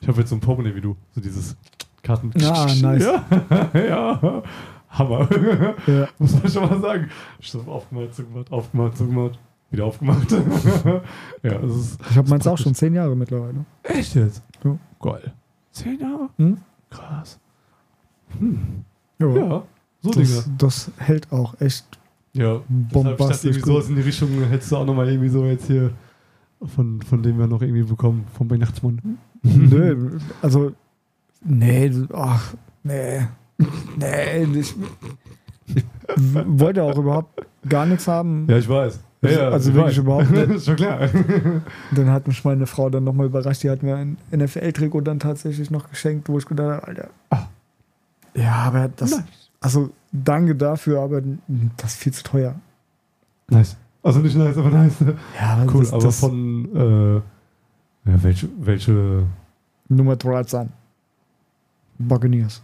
ich 0.00 0.08
habe 0.08 0.20
jetzt 0.20 0.30
so 0.30 0.36
ein 0.36 0.40
Portemonnaie 0.40 0.74
wie 0.74 0.80
du, 0.80 0.96
so 1.14 1.20
dieses 1.20 1.56
Karten. 2.02 2.30
Ah, 2.42 2.66
nice. 2.80 3.04
Ja, 3.74 3.80
ja. 3.80 4.42
Hammer. 4.90 5.28
Ja. 5.86 6.08
Muss 6.18 6.32
man 6.34 6.48
schon 6.50 6.68
mal 6.68 6.80
sagen. 6.80 7.10
Ich 7.40 7.54
habe 7.54 7.70
aufgemacht, 7.70 8.14
zugemacht, 8.14 8.52
aufgemacht, 8.52 8.96
zugemacht, 8.96 9.38
wieder 9.70 9.84
aufgemacht. 9.86 10.30
ja, 11.42 11.58
das 11.58 11.76
ist 11.76 12.00
Ich 12.10 12.16
habe 12.16 12.28
meins 12.30 12.46
auch 12.46 12.58
schon 12.58 12.74
zehn 12.74 12.94
Jahre 12.94 13.16
mittlerweile. 13.16 13.64
echt 13.82 14.14
jetzt. 14.14 14.42
Ja. 14.64 14.78
Geil. 15.00 15.32
Zehn 15.72 15.98
Jahre? 16.00 16.28
Hm? 16.36 16.58
Krass. 16.90 17.38
Hm. 18.38 18.84
Ja. 19.18 19.26
Ja, 19.28 19.62
so 20.00 20.10
Dinge. 20.10 20.24
Das, 20.26 20.50
das 20.58 20.90
hält 20.98 21.32
auch 21.32 21.60
echt 21.60 21.84
Ja, 22.32 22.60
deshalb 22.60 22.64
ich 22.68 22.92
dachte 22.92 23.16
bombastisch 23.16 23.56
irgendwie 23.56 23.66
sowas 23.70 23.88
in 23.88 23.96
die 23.96 24.02
Richtung 24.02 24.28
hättest 24.48 24.70
du 24.72 24.76
auch 24.76 24.84
nochmal 24.86 25.08
irgendwie 25.08 25.28
so 25.28 25.44
jetzt 25.44 25.66
hier 25.66 25.90
von, 26.74 27.02
von 27.02 27.22
dem 27.22 27.38
wir 27.38 27.46
noch 27.46 27.62
irgendwie 27.62 27.82
bekommen, 27.82 28.26
vom 28.36 28.50
Weihnachtsmann. 28.50 29.18
Nö, 29.42 30.18
also, 30.42 30.72
nee, 31.44 31.90
ach, 32.12 32.54
nee, 32.82 33.20
nee, 33.98 34.44
ich, 34.60 34.74
wollte 36.16 36.82
auch 36.82 36.96
überhaupt 36.98 37.44
gar 37.68 37.86
nichts 37.86 38.06
haben. 38.08 38.46
Ja, 38.48 38.58
ich 38.58 38.68
weiß. 38.68 39.00
Ja, 39.22 39.28
Also- 39.28 39.40
ja, 39.40 39.48
also 39.48 39.70
ich 39.70 39.76
wirklich 39.76 39.96
weiß. 39.96 40.04
überhaupt 40.04 40.30
nicht. 40.30 40.50
ist 40.56 40.66
schon 40.66 40.76
klar. 40.76 41.08
Dann 41.92 42.10
hat 42.10 42.26
mich 42.28 42.44
meine 42.44 42.66
Frau 42.66 42.90
dann 42.90 43.04
nochmal 43.04 43.26
überrascht, 43.26 43.62
die 43.62 43.70
hat 43.70 43.82
mir 43.82 43.96
ein 43.96 44.18
NFL-Trikot 44.30 45.00
dann 45.02 45.18
tatsächlich 45.18 45.70
noch 45.70 45.88
geschenkt, 45.88 46.28
wo 46.28 46.38
ich 46.38 46.46
gedacht 46.46 46.82
habe, 46.82 46.86
Alter, 46.88 47.08
Ah. 47.30 47.46
ja, 48.34 48.52
aber 48.52 48.88
das, 48.88 49.10
Nice. 49.12 49.24
Also 49.60 49.90
danke 50.12 50.54
dafür, 50.54 51.00
aber 51.00 51.22
das 51.78 51.92
ist 51.94 51.96
viel 52.02 52.12
zu 52.12 52.22
teuer. 52.22 52.54
Nice. 53.48 53.76
Also 54.04 54.20
nicht 54.20 54.36
nice, 54.36 54.56
aber 54.58 54.70
nice. 54.70 54.96
Ja, 55.40 55.64
Cool, 55.72 55.88
aber 55.90 56.12
von 56.12 56.76
äh, 56.76 57.14
ja, 57.16 58.22
welche, 58.22 58.48
welche 58.60 59.26
Nummer 59.88 60.14
13. 60.14 60.68
Buccaneers. 61.98 62.62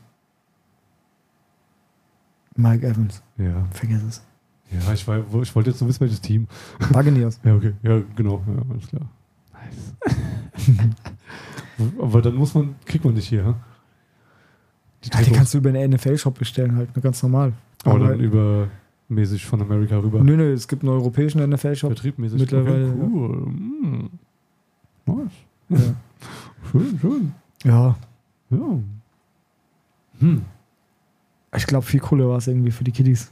Mike 2.56 2.86
Evans. 2.86 3.22
ja. 3.38 3.66
Vergiss 3.72 4.02
es. 4.02 4.22
Ja, 4.70 4.92
ich, 4.92 5.08
war, 5.08 5.18
ich 5.42 5.54
wollte 5.56 5.70
jetzt 5.70 5.80
nur 5.80 5.88
wissen, 5.88 6.00
welches 6.00 6.20
Team. 6.20 6.46
Buccaneers. 6.92 7.40
Ja, 7.44 7.54
okay. 7.54 7.72
Ja, 7.82 8.00
genau. 8.14 8.42
Ja, 8.46 8.62
alles 8.70 8.86
klar. 8.88 9.08
Nice. 9.54 10.78
aber 12.00 12.22
dann 12.22 12.34
muss 12.34 12.54
man, 12.54 12.74
kriegt 12.84 13.04
man 13.04 13.14
nicht 13.14 13.28
hier, 13.28 13.44
hä? 13.46 13.54
Die 15.04 15.08
Ja, 15.10 15.22
die 15.22 15.30
kannst 15.32 15.54
du 15.54 15.58
über 15.58 15.70
einen 15.70 15.92
NFL-Shop 15.94 16.38
bestellen, 16.38 16.76
halt, 16.76 16.94
nur 16.94 17.02
ganz 17.02 17.22
normal. 17.22 17.54
aber 17.84 17.94
Aber- 17.94 18.08
dann 18.10 18.70
übermäßig 19.10 19.44
von 19.44 19.60
Amerika 19.60 19.98
rüber. 19.98 20.22
Nö, 20.22 20.36
nö, 20.36 20.52
es 20.52 20.68
gibt 20.68 20.82
einen 20.82 20.92
europäischen 20.92 21.42
NFL-Shop. 21.48 21.90
Vertriebmäßig. 21.90 22.40
Mittlerweile, 22.40 22.88
Okay, 22.90 23.00
cool. 23.12 23.36
Mm. 23.46 24.10
Nice. 25.06 25.32
Ja. 25.68 25.94
Schön, 26.70 26.98
schön. 27.00 27.32
ja. 27.64 27.96
Ja. 28.50 28.78
Hm. 30.20 30.42
Ich 31.56 31.66
glaube, 31.66 31.84
viel 31.86 32.00
cooler 32.00 32.28
war 32.28 32.38
es 32.38 32.46
irgendwie 32.46 32.70
für 32.70 32.84
die 32.84 32.92
Kiddies. 32.92 33.30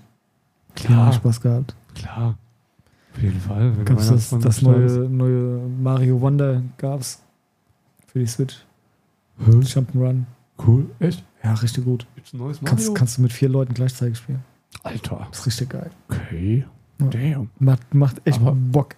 Die 0.77 0.85
Klar. 0.85 1.13
Spaß 1.13 1.41
gehabt. 1.41 1.75
Klar. 1.95 2.37
Auf 3.15 3.23
jeden 3.23 3.41
Fall. 3.41 3.73
Gab's 3.85 4.09
das, 4.09 4.31
das 4.31 4.63
neue, 4.63 5.09
neue 5.09 5.61
Mario 5.81 6.21
Wonder 6.21 6.63
gab's 6.79 7.23
für 8.07 8.19
die 8.21 8.27
Switch. 8.27 8.65
Hä? 9.45 9.51
Jump'n'Run. 9.51 10.25
Cool. 10.65 10.87
Echt? 10.99 11.25
Ja, 11.43 11.55
richtig 11.55 11.85
gut. 11.85 12.07
Gibt's 12.15 12.33
ein 12.33 12.39
neues 12.39 12.61
Mario? 12.61 12.77
Kannst, 12.77 12.95
kannst 12.95 13.19
du 13.19 13.23
mit 13.23 13.33
vier 13.33 13.49
Leuten 13.49 13.75
gleichzeitig 13.75 14.19
spielen. 14.19 14.43
Alter. 14.83 15.27
Das 15.31 15.41
ist 15.41 15.47
richtig 15.47 15.71
geil. 15.71 15.91
Okay. 16.09 16.65
Ja. 17.01 17.07
Damn. 17.09 17.51
Macht, 17.59 17.95
macht 17.95 18.21
echt 18.25 18.41
Aber- 18.41 18.53
Bock. 18.55 18.95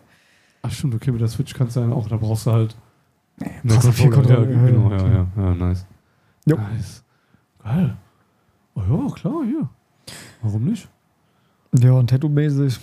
Ach 0.62 0.70
stimmt, 0.70 0.94
okay, 0.94 1.10
mit 1.10 1.20
der 1.22 1.28
Switch 1.28 1.54
kannst 1.54 1.76
du 1.76 1.80
dann 1.80 1.92
auch, 1.92 2.06
da 2.08 2.16
brauchst 2.18 2.46
du 2.46 2.52
halt 2.52 2.76
eine 3.40 3.50
brauchst 3.64 3.88
du 3.88 3.92
vier 3.92 4.10
Controller. 4.10 4.46
Controller, 4.46 4.56
Ja, 4.56 4.66
ja, 4.66 4.70
genau, 4.70 4.90
ja, 4.90 4.96
ja, 5.08 5.26
ja, 5.37 5.42
ja, 5.49 5.54
nice. 5.54 5.87
Jo. 6.44 6.56
Nice. 6.56 7.02
Geil. 7.62 7.96
Oh 8.75 8.82
ja, 8.82 9.14
klar, 9.14 9.44
hier. 9.44 9.68
Warum 10.42 10.64
nicht? 10.64 10.88
Ja, 11.78 11.92
und 11.92 12.10
Tattoo-mäßig. 12.10 12.78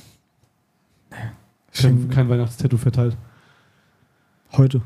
Kein, 1.73 2.09
kein 2.09 2.29
Weihnachtstattoo 2.29 2.77
verteilt. 2.77 3.15
heute. 4.53 4.81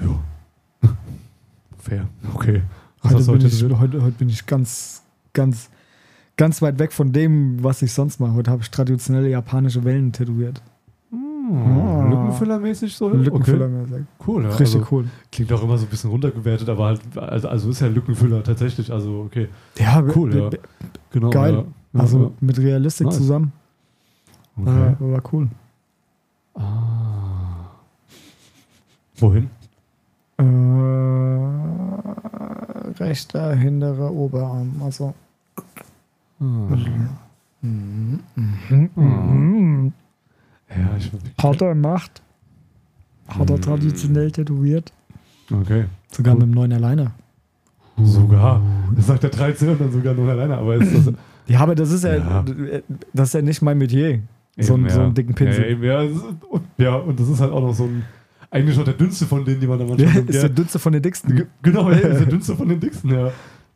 Ja. 0.00 0.88
Fair. 1.78 2.08
Okay. 2.34 2.62
Was 3.02 3.26
Heute 3.28 3.38
bin, 3.38 3.46
ich, 3.48 3.64
heute, 3.78 4.02
heute 4.02 4.16
bin 4.18 4.28
ich 4.28 4.46
ganz, 4.46 5.02
ganz, 5.32 5.70
ganz 6.38 6.62
weit 6.62 6.78
weg 6.78 6.94
von 6.94 7.12
dem, 7.12 7.62
was 7.62 7.82
ich 7.82 7.92
sonst 7.92 8.18
mache. 8.20 8.32
Heute 8.32 8.50
habe 8.50 8.62
ich 8.62 8.70
traditionelle 8.70 9.28
japanische 9.28 9.84
Wellen 9.84 10.12
tätowiert. 10.12 10.62
Oh, 11.12 12.04
Lückenfüllermäßig 12.08 12.94
so? 12.94 13.08
Lückenfüller 13.08 13.66
Okay. 13.66 14.04
Cool, 14.26 14.44
ja. 14.44 14.50
Richtig 14.50 14.80
also, 14.80 14.86
cool. 14.90 15.04
Klingt 15.32 15.52
auch 15.52 15.62
immer 15.62 15.76
so 15.78 15.86
ein 15.86 15.90
bisschen 15.90 16.10
runtergewertet, 16.10 16.68
aber 16.68 16.86
halt, 16.86 17.00
also, 17.16 17.48
also 17.48 17.70
ist 17.70 17.80
ja 17.80 17.88
Lückenfüller 17.88 18.42
tatsächlich, 18.42 18.92
also 18.92 19.22
okay. 19.26 19.48
Ja, 19.78 20.02
Cool, 20.14 20.34
ja. 20.34 20.50
Genau. 21.10 21.30
Geil. 21.30 21.54
Ja. 21.54 21.64
Ja, 21.94 22.00
Also 22.00 22.34
mit 22.40 22.58
Realistik 22.58 23.06
Nice. 23.06 23.16
zusammen. 23.16 23.52
ja. 24.56 24.62
Okay. 24.62 25.12
war 25.12 25.22
cool. 25.32 25.48
Ah. 26.54 27.70
Wohin? 29.16 29.50
Äh, 30.36 30.44
rechter, 33.02 33.54
hinterer 33.54 34.12
Oberarm. 34.12 34.82
Also. 34.84 35.14
Mhm, 36.38 38.20
mhm, 38.70 38.90
mhm. 38.94 39.92
Ja, 40.70 40.90
ich 40.98 41.10
Hat 41.42 41.60
er 41.62 41.68
gemacht. 41.74 42.22
Hat 43.28 43.50
er 43.50 43.60
traditionell 43.60 44.30
tätowiert. 44.30 44.92
Okay. 45.52 45.84
Sogar 46.10 46.34
Cool. 46.34 46.40
mit 46.40 46.48
dem 46.48 46.54
neuen 46.54 46.70
Liner. 46.80 47.12
Sogar. 48.00 48.62
Das 48.94 49.06
sagt 49.06 49.22
der 49.24 49.30
13 49.30 49.70
und 49.70 49.80
dann 49.80 49.90
sogar 49.92 50.14
nur 50.14 50.30
alleine, 50.30 50.56
aber 50.56 50.76
ist 50.76 50.94
das. 51.08 51.14
Ja, 51.46 51.60
aber 51.60 51.74
das 51.74 51.90
ist 51.90 52.04
ja, 52.04 52.16
Ja. 52.16 52.44
das 53.12 53.28
ist 53.28 53.34
ja 53.34 53.42
nicht 53.42 53.60
mein 53.62 53.78
Metier. 53.78 54.20
So, 54.58 54.74
Eben, 54.74 54.84
einen- 54.84 54.94
so 54.94 55.00
einen 55.02 55.14
dicken 55.14 55.34
Pinsel. 55.34 55.64
Ja, 55.64 55.70
eben, 55.70 55.82
ja, 55.82 56.02
es 56.02 56.16
ist- 56.16 56.24
und, 56.50 56.62
ja, 56.78 56.94
und 56.96 57.18
das 57.18 57.28
ist 57.28 57.40
halt 57.40 57.52
auch 57.52 57.60
noch 57.62 57.74
so 57.74 57.84
ein. 57.84 58.04
Eigentlich 58.50 58.76
noch 58.78 58.84
der 58.84 58.94
dünnste 58.94 59.26
von 59.26 59.44
denen, 59.44 59.60
die 59.60 59.66
man 59.66 59.78
da 59.78 59.84
Ja, 59.84 59.90
manchmal 59.90 60.14
nimmt. 60.14 60.30
ist 60.30 60.42
der 60.42 60.48
dünnste 60.50 60.78
von 60.78 60.92
den 60.92 61.02
dicksten. 61.02 61.36
Ge- 61.36 61.46
Genau, 61.62 61.90
ja, 61.90 61.96
ist 61.98 62.20
der 62.20 62.26
dünnste 62.26 62.56
von 62.56 62.68
den 62.68 62.80
dicksten, 62.80 63.10
ja. 63.10 63.30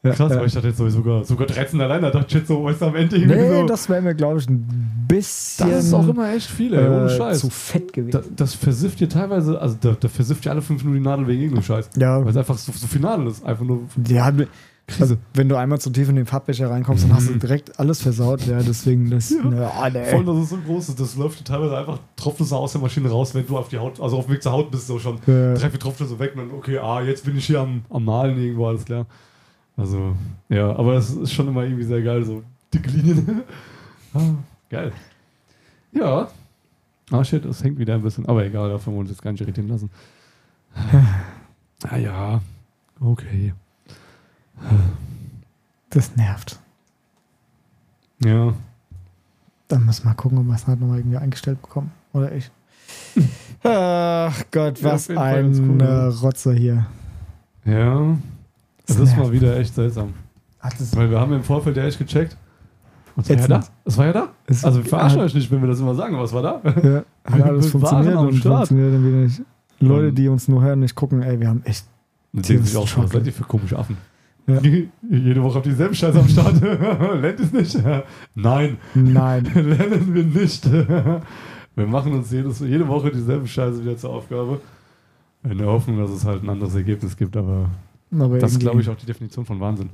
Ja, 0.05 0.11
Krass, 0.15 0.33
ja. 0.33 0.39
weil 0.41 0.47
ich 0.49 0.53
dachte 0.53 0.67
jetzt 0.67 0.79
so, 0.79 0.89
sogar, 0.89 1.25
sogar 1.25 1.47
13 1.47 1.81
alleine, 1.81 2.03
da 2.11 2.11
dachte 2.11 2.27
ich 2.29 2.35
jetzt 2.35 2.49
so, 2.49 2.69
du, 2.69 2.85
am 2.87 2.97
Ende 2.97 3.17
irgendwie 3.17 3.37
Nee, 3.37 3.61
so. 3.61 3.67
das 3.67 3.89
wäre 3.89 4.03
mir, 4.03 4.15
glaube 4.17 4.41
ich, 4.41 4.49
ein 4.49 5.05
bisschen 5.07 5.71
das 5.71 5.85
ist 5.85 5.95
auch 5.95 6.09
immer 6.09 6.33
echt 6.35 6.51
viel, 6.51 6.75
ey, 6.75 6.89
ohne 6.89 7.05
äh, 7.07 7.17
Scheiß. 7.17 7.39
zu 7.39 7.51
fett 7.51 7.93
gewesen. 7.93 8.11
Da, 8.21 8.23
das 8.35 8.55
versifft 8.55 8.99
dir 8.99 9.09
teilweise, 9.09 9.61
also 9.61 9.77
da, 9.81 9.97
da 9.99 10.09
versifft 10.09 10.45
dir 10.45 10.51
alle 10.51 10.61
fünf 10.63 10.83
Minuten 10.83 11.05
die 11.05 11.09
Nadel 11.09 11.29
wegen 11.29 11.43
irgendeinem 11.43 11.63
Scheiß. 11.65 11.91
ja, 11.97 12.21
Weil 12.21 12.31
es 12.31 12.37
einfach 12.37 12.59
so, 12.59 12.73
so 12.73 12.87
final 12.89 13.25
ist. 13.29 13.45
Einfach 13.45 13.65
nur 13.65 13.83
ja, 14.09 14.33
also, 15.01 15.17
wenn 15.35 15.49
du 15.49 15.55
einmal 15.57 15.81
zu 15.81 15.91
tief 15.91 16.09
in 16.09 16.17
den 16.17 16.27
Farbbecher 16.27 16.69
reinkommst, 16.69 17.05
dann 17.05 17.15
hast 17.15 17.29
du 17.29 17.35
Mhm. 17.35 17.39
direkt 17.39 17.79
alles 17.79 18.03
versaut. 18.03 18.45
Ja, 18.47 18.59
deswegen 18.61 19.09
das. 19.11 19.31
Ja. 19.31 19.45
Ne, 19.45 19.71
ah, 19.73 19.89
nee. 19.89 20.05
Voll, 20.07 20.25
dass 20.25 20.37
es 20.37 20.51
so 20.51 20.57
groß 20.67 20.89
ist. 20.91 21.01
Das 21.01 21.17
läuft 21.17 21.39
dir 21.41 21.45
teilweise 21.45 21.77
einfach, 21.79 21.99
so 22.41 22.57
aus 22.57 22.73
der 22.73 22.81
Maschine 22.81 23.09
raus, 23.09 23.35
wenn 23.37 23.47
du 23.47 23.57
auf 23.57 23.69
die 23.69 23.79
Haut, 23.79 24.01
also 24.01 24.19
auf 24.19 24.27
dem 24.27 24.35
Weg 24.35 24.43
zur 24.43 24.51
Haut 24.53 24.71
bist, 24.73 24.89
so 24.89 24.99
schon 24.99 25.17
Äh, 25.29 25.55
drei, 25.55 25.71
vier 25.71 25.79
Tropfen 25.79 26.09
so 26.09 26.19
weg 26.19 26.33
und 26.35 26.49
dann, 26.49 26.59
okay, 26.59 26.79
ah, 26.79 27.01
jetzt 27.01 27.25
bin 27.25 27.37
ich 27.39 27.47
hier 27.47 27.61
am, 27.61 27.83
am 27.91 28.05
Malen 28.05 28.37
irgendwo, 28.37 28.67
alles 28.67 28.85
klar. 28.85 29.07
Also, 29.77 30.15
ja, 30.49 30.75
aber 30.77 30.95
es 30.95 31.11
ist 31.11 31.33
schon 31.33 31.49
immer 31.49 31.65
irgendwie 31.65 31.85
sehr 31.85 32.03
geil, 32.03 32.25
so 32.25 32.43
dicke 32.73 32.91
Linien. 32.91 33.43
ah, 34.15 34.35
geil. 34.69 34.93
Ja. 35.93 36.29
Ah, 37.11 37.25
shit, 37.25 37.45
das 37.45 37.63
hängt 37.63 37.79
wieder 37.79 37.95
ein 37.95 38.03
bisschen. 38.03 38.27
Aber 38.27 38.45
egal, 38.45 38.71
davon 38.71 38.95
wollen 38.95 39.07
wir 39.07 39.11
uns 39.11 39.11
jetzt 39.11 39.23
gar 39.23 39.33
nicht 39.33 39.41
irritieren 39.41 39.69
lassen. 39.69 39.91
ah 41.89 41.97
ja, 41.97 42.41
okay. 43.01 43.53
das 45.91 46.17
nervt. 46.17 46.59
Ja. 48.25 48.55
Dann 49.69 49.85
müssen 49.87 50.05
wir 50.05 50.11
mal 50.11 50.15
gucken, 50.15 50.39
ob 50.39 50.47
wir 50.47 50.55
es 50.55 50.67
halt 50.67 50.81
nochmal 50.81 50.99
irgendwie 50.99 51.17
eingestellt 51.17 51.61
bekommen. 51.61 51.91
Oder 52.13 52.33
ich. 52.33 52.51
Ach 53.63 54.43
Gott, 54.51 54.81
Ja, 54.81 54.93
was 54.93 55.09
ganz 55.09 55.59
ein 55.59 55.81
cool, 55.81 56.09
Rotzer 56.23 56.53
hier. 56.53 56.87
Ja. 57.65 58.17
Das 58.99 59.09
ist 59.11 59.17
mal 59.17 59.33
wieder 59.33 59.57
echt 59.57 59.75
seltsam. 59.75 60.15
Ach, 60.61 60.71
das 60.79 60.95
Weil 60.97 61.11
wir 61.11 61.19
haben 61.21 61.33
im 61.33 61.43
Vorfeld 61.43 61.77
ja 61.77 61.85
echt 61.85 61.99
gecheckt. 61.99 62.37
Und 63.15 63.29
es 63.29 63.31
war 63.31 63.37
ja 63.41 63.49
da. 63.49 63.65
Es 63.85 63.99
war 63.99 64.07
ja 64.07 64.13
da. 64.13 64.29
ist, 64.47 64.65
Also 64.65 64.83
wir 64.83 64.89
verarschen 64.89 65.19
hat, 65.21 65.27
euch 65.27 65.35
nicht, 65.35 65.51
wenn 65.51 65.61
wir 65.61 65.69
das 65.69 65.81
immer 65.81 65.95
sagen, 65.95 66.15
aber 66.15 66.25
es 66.25 66.33
war 66.33 66.43
da. 66.43 66.61
ja, 66.83 67.03
alles 67.25 67.65
waren 67.65 67.71
funktioniert 67.71 68.17
am 68.17 68.27
und 68.29 68.35
Start. 68.37 68.69
funktioniert 68.69 68.95
dann 68.95 69.07
wieder 69.07 69.17
nicht. 69.19 69.43
Leute, 69.81 70.13
die 70.13 70.29
uns 70.29 70.49
nur 70.49 70.63
hören, 70.63 70.81
nicht 70.81 70.95
gucken, 70.95 71.23
ey, 71.23 71.39
wir 71.41 71.49
haben 71.49 71.63
echt. 71.65 71.85
Und 72.33 72.49
denken 72.49 72.65
sich 72.65 72.77
auch 72.77 72.87
schon, 72.87 73.05
was 73.05 73.11
seid 73.11 73.27
ihr 73.27 73.33
für 73.33 73.45
komische 73.45 73.79
Affen? 73.79 73.97
Ja. 74.47 74.61
Jede 75.11 75.43
Woche 75.43 75.57
habt 75.57 75.67
ihr 75.67 75.73
dieselben 75.73 75.95
Scheiße 75.95 76.19
am 76.19 76.29
Start. 76.29 76.61
Lernt 77.21 77.41
es 77.41 77.53
nicht? 77.53 77.79
Nein, 78.35 78.79
Nein. 78.95 79.45
lernen 79.55 80.15
wir 80.15 80.25
nicht. 80.25 80.71
wir 80.73 81.87
machen 81.87 82.13
uns 82.15 82.31
jedes, 82.31 82.61
jede 82.61 82.89
Woche 82.89 83.11
dieselbe 83.11 83.47
Scheiße 83.47 83.83
wieder 83.83 83.97
zur 83.97 84.11
Aufgabe. 84.11 84.61
In 85.45 85.59
der 85.59 85.67
Hoffnung, 85.67 85.99
dass 85.99 86.11
es 86.11 86.25
halt 86.25 86.43
ein 86.45 86.49
anderes 86.49 86.75
Ergebnis 86.75 87.17
gibt, 87.17 87.37
aber 87.37 87.69
Aber 88.13 88.39
das 88.39 88.53
ist, 88.53 88.61
glaube 88.61 88.81
ich, 88.81 88.89
auch 88.89 88.97
die 88.97 89.07
Definition 89.07 89.45
von 89.45 89.59
Wahnsinn. 89.61 89.91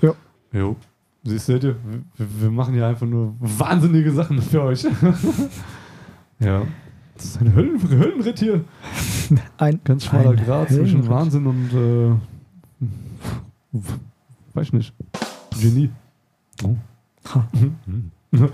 Ja. 0.00 0.14
Jo. 0.52 0.76
Siehst 1.24 1.48
du, 1.48 1.62
wir, 1.62 1.76
wir 2.16 2.50
machen 2.50 2.74
hier 2.74 2.86
einfach 2.86 3.06
nur 3.06 3.34
wahnsinnige 3.38 4.10
Sachen 4.12 4.42
für 4.42 4.62
euch. 4.62 4.82
ja. 6.40 6.62
Das 7.14 7.24
ist 7.26 7.40
ein 7.40 7.54
Höllen, 7.54 7.80
Höllenritt 7.88 8.38
hier. 8.40 8.64
ein 9.58 9.80
Ganz 9.84 10.06
schmaler 10.06 10.34
Grad 10.34 10.70
zwischen. 10.70 11.06
Wahnsinn 11.08 11.46
und 11.46 12.20
äh, 13.72 13.78
weiß 14.54 14.72
nicht. 14.72 14.92
Genie. 15.60 15.90
Oh. 16.64 16.74
Ha. 17.34 17.48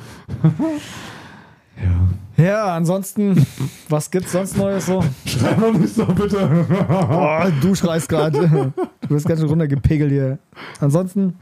ja. 1.83 2.09
Ja, 2.45 2.77
ansonsten, 2.77 3.45
was 3.89 4.11
gibt's 4.11 4.33
sonst 4.33 4.57
Neues 4.57 4.87
so? 4.87 5.03
Schrei 5.27 5.57
mal 5.57 5.73
nicht 5.73 5.95
so, 5.95 6.07
bitte. 6.07 6.67
Oh, 6.89 7.41
du 7.61 7.75
schreist 7.75 8.09
gerade. 8.09 8.73
Du 9.01 9.09
bist 9.09 9.27
ganz 9.27 9.41
schön 9.41 9.49
runtergepegelt 9.49 10.11
hier. 10.11 10.39
Ansonsten, 10.81 11.35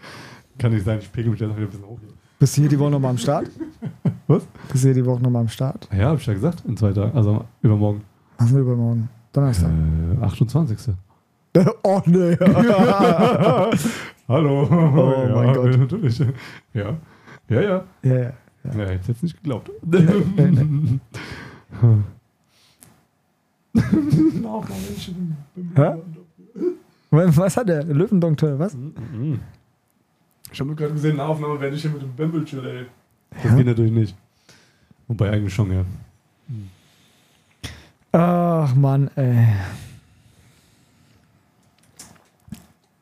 Kann 0.58 0.72
nicht 0.72 0.84
sein, 0.86 0.98
ich 1.00 1.12
pegel 1.12 1.30
mich 1.32 1.40
jetzt 1.40 1.48
noch 1.50 1.56
wieder 1.56 1.66
ein 1.66 1.70
bisschen 1.70 1.86
hoch. 1.86 1.98
Hier. 2.00 2.14
bist 2.38 2.56
du 2.56 2.60
hier 2.62 2.70
die 2.70 2.78
Woche 2.78 2.90
nochmal 2.90 3.10
am 3.10 3.18
Start? 3.18 3.50
Was? 4.26 4.46
Bist 4.72 4.84
du 4.84 4.88
hier 4.88 4.94
die 4.94 5.04
Woche 5.04 5.22
nochmal 5.22 5.42
am 5.42 5.48
Start? 5.48 5.86
Ja, 5.94 6.08
hab 6.10 6.18
ich 6.18 6.26
ja 6.26 6.32
gesagt, 6.32 6.64
in 6.66 6.76
zwei 6.76 6.92
Tagen, 6.92 7.14
also 7.14 7.44
übermorgen. 7.60 8.02
Denn 8.40 8.56
übermorgen? 8.58 9.08
Donnerstag. 9.32 9.70
Äh, 10.20 10.24
28. 10.24 10.78
Oh, 11.82 12.02
nee. 12.04 12.36
Hallo. 14.28 14.68
Oh 14.68 15.26
ja, 15.26 15.34
mein 15.34 15.54
Gott. 15.54 15.78
Natürlich. 15.78 16.18
Ja. 16.74 16.96
Ja, 17.48 17.60
ja. 17.60 17.84
ja, 18.02 18.14
ja. 18.14 18.32
Ja, 18.74 18.84
hätte 18.86 19.00
ich 19.02 19.08
jetzt 19.08 19.22
nicht 19.22 19.36
geglaubt. 19.42 19.70
Hä? 25.74 25.94
Was 27.10 27.36
was 27.36 27.56
hat 27.56 27.68
der? 27.68 27.84
Löwendoktor, 27.84 28.58
was? 28.58 28.74
Mhm. 28.74 29.40
Ich 30.52 30.60
habe 30.60 30.74
gerade 30.74 30.92
gesehen, 30.92 31.18
eine 31.20 31.28
Aufnahme 31.28 31.60
werde 31.60 31.76
ich 31.76 31.82
hier 31.82 31.90
mit 31.90 32.02
dem 32.02 32.14
Bamble 32.14 32.44
chill, 32.44 32.64
ey. 32.64 32.86
Das 33.30 33.44
Ja? 33.44 33.56
geht 33.56 33.66
natürlich 33.66 33.92
nicht. 33.92 34.16
Wobei 35.08 35.30
eigentlich 35.30 35.54
schon, 35.54 35.72
ja. 35.72 35.84
Ach 38.12 38.74
Mann, 38.74 39.08
ey. 39.16 39.48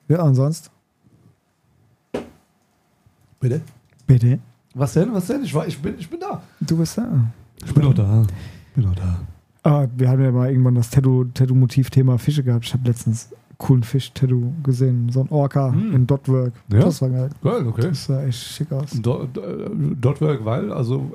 Ja, 0.09 0.23
und 0.23 0.35
sonst? 0.35 0.71
Bitte? 3.41 3.61
Bitte? 4.07 4.39
Was 4.75 4.93
denn? 4.95 5.13
Was 5.15 5.27
denn? 5.29 5.43
Ich, 5.45 5.55
war, 5.55 5.67
ich, 5.67 5.81
bin, 5.81 5.95
ich 5.99 6.09
bin 6.11 6.21
da. 6.21 6.43
Du 6.61 6.77
bist 6.77 6.99
da. 6.99 7.07
Ich 7.65 7.73
bin 7.73 7.85
auch 7.85 7.95
da. 7.95 8.25
Bin 8.75 8.87
auch 8.87 8.95
da. 8.95 9.21
Ah, 9.63 9.87
wir 9.97 10.09
haben 10.11 10.23
ja 10.23 10.31
mal 10.33 10.51
irgendwann 10.51 10.75
das 10.75 10.91
Tattoo- 10.93 11.25
Tattoo-Motiv-Thema 11.33 12.19
Fische 12.19 12.43
gehabt. 12.43 12.65
Ich 12.67 12.75
habe 12.75 12.87
letztens 12.87 13.29
einen 13.33 13.59
coolen 13.59 13.83
Fisch-Tattoo 13.83 14.53
gesehen. 14.63 15.09
So 15.11 15.21
ein 15.23 15.29
Orca 15.31 15.73
Hm. 15.73 15.95
in 15.95 16.07
Dotwork. 16.07 16.53
Ja? 16.73 16.81
Das 16.81 17.01
war 17.01 17.09
geil. 17.09 17.31
Geil, 17.43 17.67
okay. 17.67 17.83
Das 17.89 18.05
sah 18.05 18.23
echt 18.25 18.39
schick 18.43 18.71
aus. 18.73 18.91
Do- 18.91 19.27
do- 19.33 19.71
Dotwerk, 20.01 20.45
weil, 20.45 20.71
also, 20.73 21.13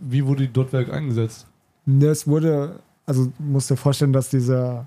wie 0.00 0.26
wurde 0.26 0.46
die 0.46 0.52
Dotwerk 0.52 0.92
eingesetzt? 0.92 1.46
Das 1.86 2.26
wurde, 2.26 2.80
also 3.06 3.26
du 3.26 3.32
musst 3.44 3.70
dir 3.70 3.76
vorstellen, 3.76 4.12
dass 4.12 4.28
dieser 4.28 4.86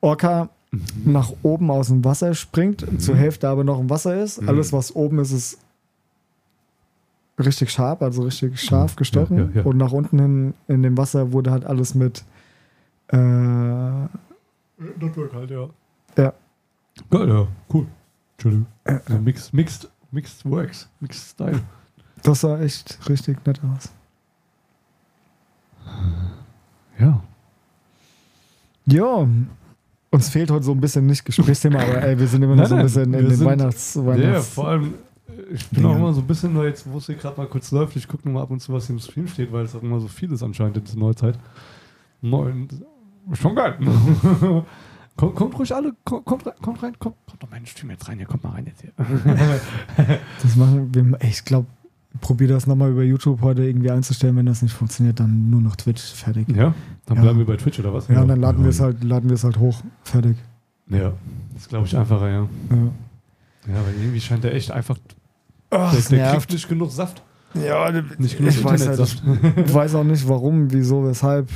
Orca 0.00 0.48
nach 1.04 1.32
oben 1.42 1.70
aus 1.70 1.88
dem 1.88 2.04
Wasser 2.04 2.34
springt, 2.34 2.90
Mhm. 2.90 2.98
zur 3.00 3.16
Hälfte 3.16 3.48
aber 3.48 3.64
noch 3.64 3.80
im 3.80 3.90
Wasser 3.90 4.22
ist. 4.22 4.40
Mhm. 4.40 4.48
Alles, 4.48 4.72
was 4.72 4.94
oben 4.94 5.18
ist, 5.18 5.32
ist 5.32 5.58
richtig 7.38 7.70
scharf, 7.70 8.02
also 8.02 8.22
richtig 8.22 8.60
scharf 8.60 8.96
gestochen. 8.96 9.52
ja, 9.54 9.60
ja. 9.60 9.66
Und 9.66 9.76
nach 9.76 9.92
unten 9.92 10.18
hin 10.18 10.54
in 10.68 10.82
dem 10.82 10.96
Wasser 10.96 11.32
wurde 11.32 11.50
halt 11.50 11.64
alles 11.64 11.94
mit 11.94 12.24
äh, 13.08 13.16
Dotwerk 13.16 15.32
halt, 15.34 15.50
ja. 15.50 15.68
Ja. 16.16 16.32
Geil, 17.10 17.28
ja. 17.28 17.46
Cool. 17.72 17.86
Entschuldigung. 18.34 18.66
Ja, 18.86 19.00
mixed, 19.20 19.52
mixed, 19.54 19.88
mixed 20.10 20.44
Works. 20.48 20.88
Mixed 21.00 21.30
Style. 21.30 21.60
das 22.22 22.40
sah 22.40 22.58
echt 22.60 22.98
richtig 23.08 23.44
nett 23.46 23.60
aus. 23.64 23.90
Ja. 26.98 27.22
Ja, 28.86 29.26
uns 30.10 30.28
fehlt 30.30 30.50
heute 30.50 30.64
so 30.64 30.72
ein 30.72 30.80
bisschen 30.80 31.06
nicht 31.06 31.24
Gesprächsthema, 31.24 31.80
aber 31.80 32.02
ey, 32.02 32.18
wir 32.18 32.26
sind 32.26 32.42
immer 32.42 32.56
noch 32.56 32.66
so 32.66 32.74
ein 32.74 32.82
bisschen 32.82 33.12
in 33.14 33.26
den 33.26 33.34
sind- 33.36 33.46
Weihnachts... 33.46 33.94
Ja, 33.94 34.06
Weihnachts 34.06 34.48
vor 34.48 34.68
allem, 34.68 34.86
äh, 34.86 34.90
ich 35.50 35.66
bin 35.68 35.82
Dinger. 35.82 35.94
auch 35.94 35.96
immer 35.98 36.12
so 36.12 36.20
ein 36.20 36.26
bisschen 36.26 36.52
nur 36.52 36.64
jetzt, 36.66 36.90
wo 36.90 36.98
es 36.98 37.06
hier 37.06 37.14
gerade 37.16 37.36
mal 37.36 37.46
kurz 37.46 37.70
läuft. 37.70 37.96
Ich 37.96 38.06
gucke 38.08 38.24
nur 38.28 38.34
mal 38.34 38.42
ab 38.42 38.50
und 38.50 38.60
zu, 38.60 38.72
was 38.72 38.86
hier 38.86 38.94
im 38.96 39.00
Stream 39.00 39.28
steht, 39.28 39.52
weil 39.52 39.64
es 39.64 39.74
auch 39.74 39.82
immer 39.82 40.00
so 40.00 40.08
viel 40.08 40.30
ist 40.32 40.42
anscheinend 40.42 40.76
in 40.76 40.84
dieser 40.84 40.98
Neuzeit. 40.98 41.38
Moin. 42.20 42.68
Schon 43.34 43.54
geil. 43.54 43.76
kommt, 45.16 45.34
kommt 45.34 45.58
ruhig 45.58 45.74
alle, 45.74 45.92
kommt, 46.04 46.24
kommt 46.24 46.46
rein, 46.46 46.54
kommt 46.62 46.82
rein, 46.82 46.98
kommt, 46.98 47.16
kommt 47.26 47.42
doch 47.42 47.50
meinen 47.50 47.66
Stream 47.66 47.90
jetzt 47.90 48.08
rein, 48.08 48.18
hier, 48.18 48.26
kommt 48.26 48.44
mal 48.44 48.50
rein 48.50 48.66
jetzt 48.66 48.80
hier. 48.82 48.92
Das 50.42 50.56
machen 50.56 50.94
wir, 50.94 51.18
ich 51.28 51.44
glaube, 51.44 51.66
probier 52.20 52.48
das 52.48 52.66
nochmal 52.66 52.90
über 52.90 53.02
YouTube 53.02 53.40
heute 53.42 53.64
irgendwie 53.64 53.90
einzustellen. 53.90 54.36
Wenn 54.36 54.46
das 54.46 54.62
nicht 54.62 54.72
funktioniert, 54.74 55.20
dann 55.20 55.50
nur 55.50 55.60
noch 55.60 55.76
Twitch, 55.76 56.02
fertig. 56.02 56.48
ja, 56.50 56.74
dann 57.06 57.16
Ja. 57.18 57.22
bleiben 57.22 57.38
wir 57.38 57.46
bei 57.46 57.56
Twitch 57.56 57.78
oder 57.78 57.92
was? 57.92 58.08
Ja, 58.08 58.22
und 58.22 58.28
dann 58.28 58.40
laden 58.40 58.62
wir 58.64 58.70
es 58.70 58.80
halt, 58.80 59.04
laden 59.04 59.28
wir 59.28 59.34
es 59.34 59.44
halt 59.44 59.58
hoch, 59.58 59.82
fertig. 60.02 60.36
Ja, 60.88 61.12
das 61.54 61.68
glaube 61.68 61.86
ich 61.86 61.96
einfacher, 61.96 62.28
ja. 62.28 62.48
Ja, 62.70 62.76
Ja, 63.74 63.80
aber 63.80 63.90
irgendwie 64.00 64.20
scheint 64.20 64.42
der 64.44 64.54
echt 64.54 64.70
einfach, 64.70 64.96
Ach, 65.70 65.90
der, 65.90 65.98
das 65.98 66.08
der 66.08 66.18
nervt. 66.18 66.38
kriegt 66.38 66.52
nicht 66.52 66.68
genug 66.68 66.90
Saft. 66.90 67.22
Ja, 67.54 67.90
Nicht 68.18 68.36
genug 68.36 68.52
ich 68.52 68.62
weiß, 68.62 68.88
halt, 68.88 69.00
ich 69.00 69.74
weiß 69.74 69.94
auch 69.94 70.04
nicht, 70.04 70.28
warum, 70.28 70.70
wieso, 70.70 71.04
weshalb. 71.04 71.48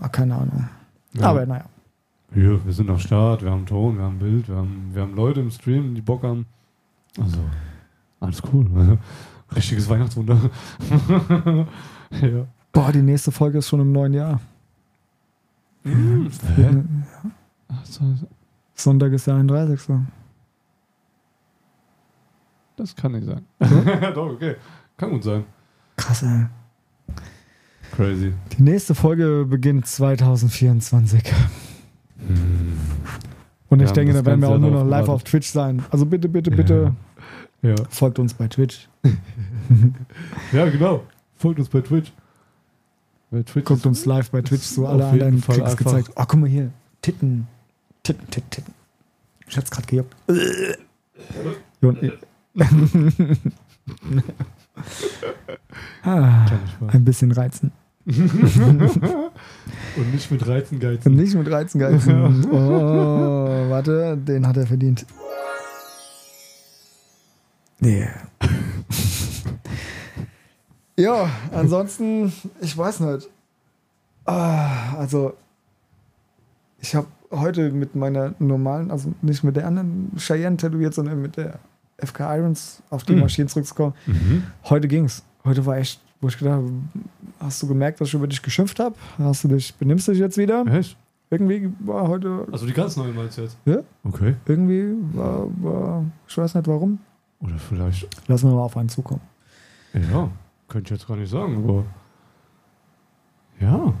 Ah, 0.00 0.08
Keine 0.08 0.34
Ahnung. 0.34 0.68
Ja. 1.12 1.26
Aber 1.30 1.44
naja. 1.46 1.64
Ja, 2.34 2.64
wir 2.64 2.72
sind 2.72 2.90
am 2.90 2.98
Start, 2.98 3.42
wir 3.42 3.50
haben 3.50 3.64
Ton, 3.66 3.96
wir 3.96 4.04
haben 4.04 4.18
Bild, 4.18 4.48
wir 4.48 4.56
haben, 4.56 4.90
wir 4.92 5.02
haben 5.02 5.14
Leute 5.14 5.40
im 5.40 5.50
Stream, 5.50 5.94
die 5.94 6.00
Bock 6.00 6.22
haben. 6.24 6.46
Also, 7.20 7.38
alles 8.18 8.42
cool. 8.52 8.98
Richtiges 9.54 9.88
Weihnachtswunder. 9.88 10.36
ja. 12.20 12.46
Boah, 12.72 12.90
die 12.90 13.02
nächste 13.02 13.30
Folge 13.30 13.58
ist 13.58 13.68
schon 13.68 13.80
im 13.80 13.92
neuen 13.92 14.14
Jahr. 14.14 14.40
Hm. 15.84 16.28
Hä? 16.56 16.82
Sonntag 18.74 19.12
ist 19.12 19.26
der 19.26 19.36
31. 19.36 19.80
das 22.76 22.94
kann 22.96 23.12
nicht 23.12 23.26
sein. 23.26 23.44
Hm? 23.60 24.14
Doch, 24.14 24.30
okay. 24.32 24.56
Kann 24.96 25.10
gut 25.10 25.24
sein. 25.24 25.44
Krass, 25.96 26.22
ey. 26.22 26.46
Crazy. 27.92 28.32
Die 28.56 28.62
nächste 28.62 28.94
Folge 28.94 29.44
beginnt 29.48 29.86
2024. 29.86 31.22
Und 33.68 33.78
Wir 33.78 33.84
ich 33.84 33.88
haben 33.88 33.94
denke, 33.94 34.12
da 34.14 34.24
werden 34.24 34.40
wir 34.40 34.48
auch 34.48 34.58
nur 34.58 34.70
noch 34.70 34.84
live 34.84 35.08
auf 35.08 35.22
Twitch 35.24 35.48
sein. 35.48 35.82
Also 35.90 36.06
bitte, 36.06 36.28
bitte, 36.28 36.50
Ja. 36.50 36.56
bitte 36.56 36.92
Ja. 37.62 37.74
folgt 37.90 38.18
uns 38.18 38.34
bei 38.34 38.48
Twitch. 38.48 38.88
ja, 40.52 40.68
genau. 40.68 41.04
Folgt 41.36 41.58
uns 41.60 41.68
bei 41.68 41.80
Twitch. 41.80 42.12
Bei 43.30 43.42
Twitch 43.42 43.64
Guckt 43.64 43.86
uns 43.86 44.04
live 44.06 44.30
bei 44.30 44.42
Twitch 44.42 44.62
ist 44.62 44.74
so 44.74 44.86
alle 44.86 45.06
anderen 45.06 45.40
Fall 45.42 45.60
einfach- 45.62 45.76
gezeigt. 45.76 46.10
Oh, 46.14 46.24
guck 46.26 46.40
mal 46.40 46.48
hier. 46.48 46.70
Titten. 47.02 47.46
Titten, 48.02 48.28
Titten, 48.30 48.50
Titten. 48.50 48.74
Ich 49.48 49.56
hab's 49.56 49.70
gerade 49.70 49.86
gejuckt. 49.86 50.14
Jo, 51.80 51.88
und- 51.88 52.12
ah, 56.04 56.46
ein 56.88 57.04
bisschen 57.04 57.32
reizen. 57.32 57.72
Und 58.06 60.12
nicht 60.12 60.30
mit 60.30 60.46
Reizen 60.46 60.74
Und 60.74 60.80
geizen. 60.80 61.14
nicht 61.14 61.34
mit 61.34 61.50
Reizen 61.50 61.78
geizen. 61.80 62.46
Oh, 62.52 63.70
warte, 63.70 64.16
den 64.16 64.46
hat 64.46 64.56
er 64.58 64.66
verdient. 64.66 65.06
Nee. 67.80 68.06
ja, 70.96 71.28
ansonsten, 71.52 72.32
ich 72.60 72.76
weiß 72.76 73.00
nicht. 73.00 73.28
Ah, 74.26 74.94
also, 74.96 75.34
ich 76.80 76.94
habe 76.94 77.08
heute 77.30 77.70
mit 77.70 77.94
meiner 77.96 78.34
normalen, 78.38 78.90
also 78.90 79.12
nicht 79.22 79.44
mit 79.44 79.56
der 79.56 79.66
anderen 79.66 80.12
Cheyenne 80.18 80.56
tätowiert, 80.56 80.94
sondern 80.94 81.20
mit 81.20 81.36
der 81.36 81.58
FK 81.98 82.36
Irons 82.36 82.82
auf 82.90 83.02
die 83.04 83.14
Mhm. 83.14 83.20
Maschinen 83.20 83.48
zurückzukommen. 83.48 83.94
Mhm. 84.06 84.44
Heute 84.64 84.88
ging's. 84.88 85.22
Heute 85.44 85.64
war 85.66 85.76
echt, 85.76 86.00
wo 86.20 86.28
ich 86.28 86.38
gedacht 86.38 86.54
habe, 86.56 86.72
hast 87.40 87.62
du 87.62 87.66
gemerkt, 87.68 88.00
dass 88.00 88.08
ich 88.08 88.14
über 88.14 88.26
dich 88.26 88.42
geschimpft 88.42 88.78
habe? 88.80 88.94
Hast 89.18 89.44
du 89.44 89.48
dich, 89.48 89.74
benimmst 89.74 90.08
du 90.08 90.12
dich 90.12 90.20
jetzt 90.20 90.36
wieder? 90.38 90.64
Echt? 90.66 90.96
Irgendwie 91.30 91.70
war 91.80 92.06
heute, 92.08 92.46
Also 92.52 92.66
die 92.66 92.72
ganz 92.72 92.96
neuen 92.96 93.14
meinst 93.14 93.38
jetzt? 93.38 93.56
Ja. 93.64 93.78
Okay. 94.04 94.34
irgendwie 94.46 94.94
war, 95.14 95.46
war, 95.62 96.04
ich 96.28 96.36
weiß 96.38 96.54
nicht 96.54 96.66
warum. 96.66 96.98
Oder 97.40 97.58
vielleicht 97.58 98.06
Lassen 98.28 98.48
wir 98.48 98.54
mal 98.56 98.62
auf 98.62 98.76
einen 98.76 98.88
zukommen. 98.88 99.20
Ja, 99.92 100.30
könnte 100.68 100.94
ich 100.94 101.00
jetzt 101.00 101.08
gar 101.08 101.16
nicht 101.16 101.30
sagen, 101.30 101.56
aber 101.64 101.84
ja, 103.60 103.92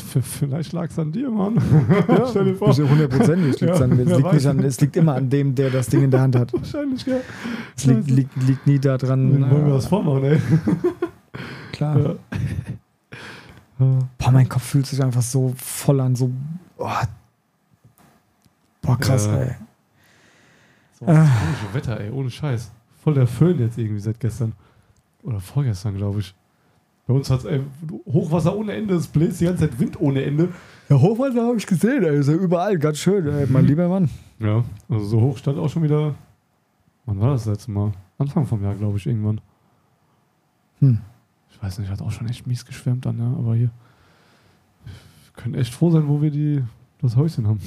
f- 0.00 0.24
vielleicht 0.24 0.72
lag 0.72 0.90
es 0.90 0.98
an 0.98 1.12
dir, 1.12 1.30
Mann. 1.30 1.60
Stell 2.30 2.44
dir 2.46 2.54
vor. 2.56 2.74
Hundertprozentig 2.74 3.60
liegt 3.60 3.74
Ja, 3.78 3.84
an 3.84 3.90
mir. 3.96 4.02
Es 4.02 4.08
wer 4.08 4.16
liegt, 4.16 4.24
weiß. 4.26 4.34
nicht 4.34 4.46
an, 4.46 4.58
es 4.64 4.80
liegt 4.80 4.96
immer 4.96 5.14
an 5.14 5.30
dem, 5.30 5.54
der 5.54 5.70
das 5.70 5.86
Ding 5.88 6.02
in 6.02 6.10
der 6.10 6.20
Hand 6.20 6.36
hat. 6.36 6.52
Wahrscheinlich, 6.52 7.04
ja. 7.06 7.16
Es 7.76 7.84
liegt, 7.86 8.10
liegt, 8.10 8.36
liegt 8.42 8.66
nie 8.66 8.78
daran. 8.78 9.40
Dann 9.40 9.50
wollen 9.50 9.66
wir 9.66 9.74
was 9.74 9.86
vormachen, 9.86 10.24
ey. 10.24 10.40
klar. 11.72 11.98
Ja. 11.98 12.14
Ja. 13.78 13.98
Boah, 14.16 14.30
mein 14.32 14.48
Kopf 14.48 14.62
fühlt 14.62 14.86
sich 14.86 15.02
einfach 15.04 15.20
so 15.20 15.52
voll 15.58 16.00
an, 16.00 16.16
so. 16.16 16.30
Oh. 16.78 16.88
Boah, 18.80 18.98
krass, 18.98 19.26
Ja. 19.26 19.36
ey. 19.36 19.54
So 20.98 21.04
das 21.04 21.14
komische 21.28 21.74
Wetter, 21.74 22.00
ey, 22.00 22.10
ohne 22.10 22.30
Scheiß. 22.30 22.70
Voll 23.04 23.12
der 23.12 23.26
Föhn 23.26 23.58
jetzt 23.58 23.76
irgendwie 23.76 24.00
seit 24.00 24.18
gestern. 24.18 24.54
Oder 25.22 25.40
vorgestern, 25.40 25.94
glaube 25.94 26.20
ich. 26.20 26.34
Bei 27.06 27.14
uns 27.14 27.30
hat 27.30 27.44
es 27.44 27.60
Hochwasser 28.06 28.56
ohne 28.56 28.72
Ende, 28.72 28.94
es 28.94 29.06
bläst 29.06 29.40
die 29.40 29.44
ganze 29.44 29.68
Zeit 29.68 29.78
Wind 29.78 30.00
ohne 30.00 30.24
Ende. 30.24 30.48
Ja, 30.88 31.00
Hochwasser 31.00 31.46
habe 31.46 31.56
ich 31.56 31.66
gesehen, 31.66 32.02
ja 32.02 32.32
überall, 32.34 32.78
ganz 32.78 32.98
schön, 32.98 33.28
ey, 33.28 33.46
mein 33.48 33.64
lieber 33.66 33.88
Mann. 33.88 34.10
Ja, 34.40 34.64
also 34.88 35.04
so 35.04 35.20
hoch 35.20 35.38
stand 35.38 35.58
auch 35.58 35.68
schon 35.68 35.84
wieder. 35.84 36.14
Wann 37.04 37.20
war 37.20 37.30
das 37.32 37.46
letzte 37.46 37.70
Mal? 37.70 37.92
Anfang 38.18 38.44
vom 38.46 38.62
Jahr, 38.62 38.74
glaube 38.74 38.98
ich, 38.98 39.06
irgendwann. 39.06 39.40
Hm. 40.80 40.98
Ich 41.50 41.62
weiß 41.62 41.78
nicht, 41.78 41.90
hat 41.90 42.02
auch 42.02 42.10
schon 42.10 42.28
echt 42.28 42.46
mies 42.46 42.64
geschwärmt 42.66 43.06
dann, 43.06 43.18
ja, 43.18 43.26
aber 43.38 43.54
hier. 43.54 43.70
Wir 44.84 45.42
können 45.42 45.54
echt 45.54 45.72
froh 45.72 45.90
sein, 45.90 46.08
wo 46.08 46.20
wir 46.20 46.30
die, 46.30 46.62
das 47.00 47.16
Häuschen 47.16 47.46
haben. 47.46 47.60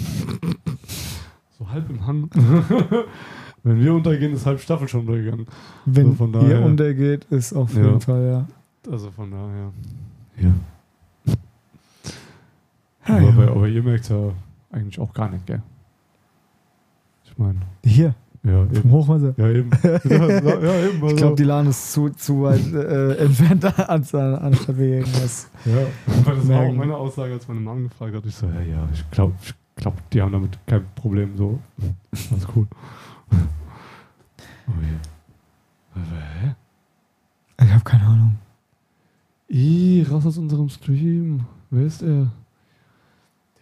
so 1.57 1.69
halb 1.69 1.89
im 1.89 2.05
Hang. 2.05 2.29
Wenn 3.63 3.79
wir 3.79 3.93
untergehen, 3.93 4.33
ist 4.33 4.45
halb 4.45 4.59
Staffel 4.59 4.87
schon 4.87 5.01
untergegangen. 5.01 5.45
Wenn 5.85 6.07
So, 6.07 6.13
von 6.13 6.33
ihr 6.47 6.61
untergeht, 6.61 7.25
ist 7.29 7.53
auf 7.53 7.73
Ja. 7.75 7.83
jeden 7.85 8.01
Fall, 8.01 8.25
ja. 8.25 8.47
Also 8.87 9.11
von 9.11 9.31
daher. 9.31 9.71
Ja. 10.37 10.53
aber, 13.03 13.21
ja. 13.21 13.27
aber, 13.29 13.51
aber 13.51 13.67
ihr 13.67 13.83
merkt 13.83 14.09
ja 14.09 14.31
eigentlich 14.71 14.99
auch 14.99 15.13
gar 15.13 15.29
nicht, 15.29 15.45
gell? 15.45 15.61
Ich 17.25 17.37
meine. 17.37 17.59
Hier. 17.83 18.15
Ja, 18.43 18.65
Vom 18.65 18.75
eben. 18.75 18.91
Hochwasser. 18.91 19.33
Ja, 19.37 19.49
eben. 19.49 19.69
Ja, 19.83 20.27
ja, 20.27 20.87
eben 20.87 21.03
also. 21.03 21.07
Ich 21.07 21.15
glaube, 21.17 21.35
die 21.35 21.43
Lahn 21.43 21.67
ist 21.67 21.91
zu, 21.91 22.09
zu 22.11 22.43
weit 22.43 22.73
äh, 22.73 23.15
entfernt, 23.17 23.65
anstatt 23.65 24.77
wie 24.77 24.91
irgendwas. 24.91 25.49
Ja, 25.65 25.85
aber 26.21 26.35
das 26.35 26.47
war 26.47 26.61
auch 26.61 26.73
meine 26.73 26.95
Aussage, 26.95 27.33
als 27.33 27.47
meine 27.49 27.59
Mann 27.59 27.83
gefragt 27.83 28.15
hat. 28.15 28.25
Ich 28.25 28.35
so, 28.35 28.47
ja, 28.47 28.61
ja, 28.61 28.87
ich 28.93 29.11
glaube, 29.11 29.33
ich 29.43 29.53
glaub, 29.75 30.09
die 30.11 30.21
haben 30.21 30.31
damit 30.31 30.57
kein 30.65 30.85
Problem. 30.95 31.35
So, 31.35 31.59
ganz 32.29 32.47
cool. 32.55 32.67
Oh, 34.71 34.81
yeah. 35.95 36.55
Ich 37.59 37.73
habe 37.73 37.83
keine 37.83 38.03
Ahnung. 38.03 38.37
Ih, 39.49 40.05
raus 40.09 40.25
aus 40.25 40.37
unserem 40.37 40.69
Stream. 40.69 41.41
Wer 41.71 41.85
ist 41.85 42.01
er? 42.01 42.31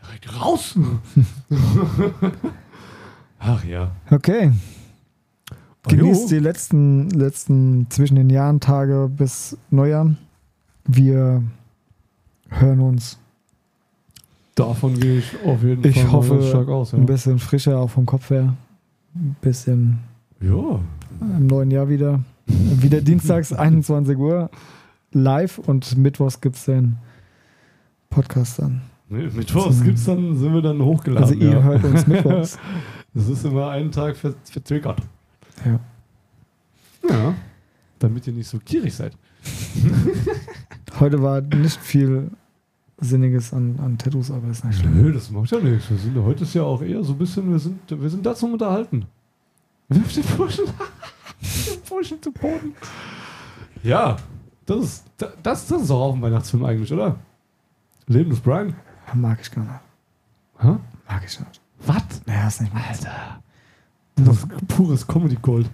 Direkt 0.04 0.42
raus! 0.42 0.78
Ach 3.40 3.64
ja. 3.64 3.92
Okay. 4.12 4.52
Genießt 5.88 6.30
die 6.30 6.40
letzten, 6.40 7.10
letzten 7.12 7.88
zwischen 7.90 8.16
den 8.16 8.30
Jahren 8.30 8.60
Tage 8.60 9.10
bis 9.10 9.58
Neujahr. 9.72 10.16
Wir 10.86 11.44
hören 12.50 12.82
uns 12.82 13.18
Davon 14.58 15.00
gehe 15.00 15.20
ich 15.20 15.36
auf 15.46 15.62
jeden 15.62 15.86
Ich 15.86 16.02
Fall 16.02 16.12
hoffe, 16.12 16.42
stark 16.42 16.68
aus. 16.68 16.92
Ja. 16.92 16.98
ein 16.98 17.06
bisschen 17.06 17.38
frischer 17.38 17.78
auch 17.78 17.92
vom 17.92 18.08
Kopf 18.08 18.32
her. 18.32 18.56
Ein 19.14 19.36
bisschen 19.40 20.00
ja. 20.42 20.80
im 21.22 21.46
neuen 21.46 21.70
Jahr 21.70 21.90
wieder. 21.90 22.22
Wieder 22.48 23.02
dienstags 23.02 23.54
21 23.54 24.18
Uhr 24.18 24.50
live 25.12 25.58
und 25.60 25.98
mittwochs 25.98 26.42
gibt 26.42 26.56
es 26.56 26.66
den 26.66 26.98
Podcast 28.10 28.60
dann. 28.60 28.82
Nee, 29.10 29.30
Mittwochs 29.34 29.84
gibt's 29.84 30.06
dann, 30.06 30.38
sind 30.38 30.54
wir 30.54 30.62
dann 30.62 30.82
hochgeladen. 30.82 31.24
Also 31.24 31.36
ihr 31.36 31.52
ja. 31.52 31.62
hört 31.62 31.84
uns 31.84 32.08
mittwochs. 32.08 32.60
Das 33.14 33.30
ist 33.30 33.46
immer 33.46 33.70
einen 33.70 33.92
Tag 33.92 34.18
ver 34.18 34.34
verzögert. 34.44 35.02
Ja. 35.66 35.80
Ja. 37.10 37.34
Damit 38.00 38.28
ihr 38.28 38.34
nicht 38.34 38.48
so 38.48 38.60
gierig 38.64 38.94
seid. 38.94 39.14
Heute 41.00 41.22
war 41.22 41.42
nicht 41.42 41.80
viel 41.80 42.32
Sinniges 43.00 43.54
an, 43.54 43.80
an 43.80 43.98
Tattoos, 43.98 44.30
aber 44.30 44.50
ist 44.50 44.66
nicht 44.66 44.80
schlimm. 44.80 45.02
Nö, 45.02 45.14
das 45.14 45.32
macht 45.32 45.52
ja 45.52 45.60
nichts. 45.60 45.90
Wir 45.90 45.98
sind, 45.98 46.18
heute 46.18 46.44
ist 46.44 46.56
ja 46.56 46.64
auch 46.64 46.82
eher 46.82 47.04
so 47.04 47.14
ein 47.14 47.20
bisschen, 47.20 47.52
wir 47.52 47.60
sind, 47.60 47.80
wir 47.90 48.10
sind 48.10 48.26
da 48.26 48.34
zum 48.34 48.54
Unterhalten. 48.54 49.06
Wirf 49.88 50.14
den 50.14 50.24
Burschen, 50.36 50.66
den 51.42 51.82
Burschen 51.88 52.22
zu 52.22 52.32
Boden. 52.32 52.74
Ja, 53.84 54.18
das 54.68 54.84
ist, 54.84 55.04
das, 55.18 55.68
das 55.68 55.72
ist 55.72 55.90
auch 55.92 56.10
auf 56.10 56.14
dem 56.14 56.22
Weihnachtsfilm 56.22 56.64
eigentlich, 56.66 56.94
oder? 56.94 57.16
Leben 58.06 58.30
des 58.30 58.40
Brian. 58.40 58.76
Mag 59.14 59.40
ich 59.42 59.50
gar 59.52 59.64
nicht. 59.64 59.80
Hä? 60.60 60.76
Mag 61.08 61.24
ich 61.26 61.40
nicht. 61.40 61.62
Was? 61.86 62.04
Naja, 62.26 62.48
ist 62.48 62.62
nicht 62.62 62.74
mal. 62.74 62.84
Alter. 62.88 63.42
Das 64.16 64.38
ist 64.38 64.68
pures 64.68 65.08
Comedy 65.08 65.38
Gold. 65.42 65.70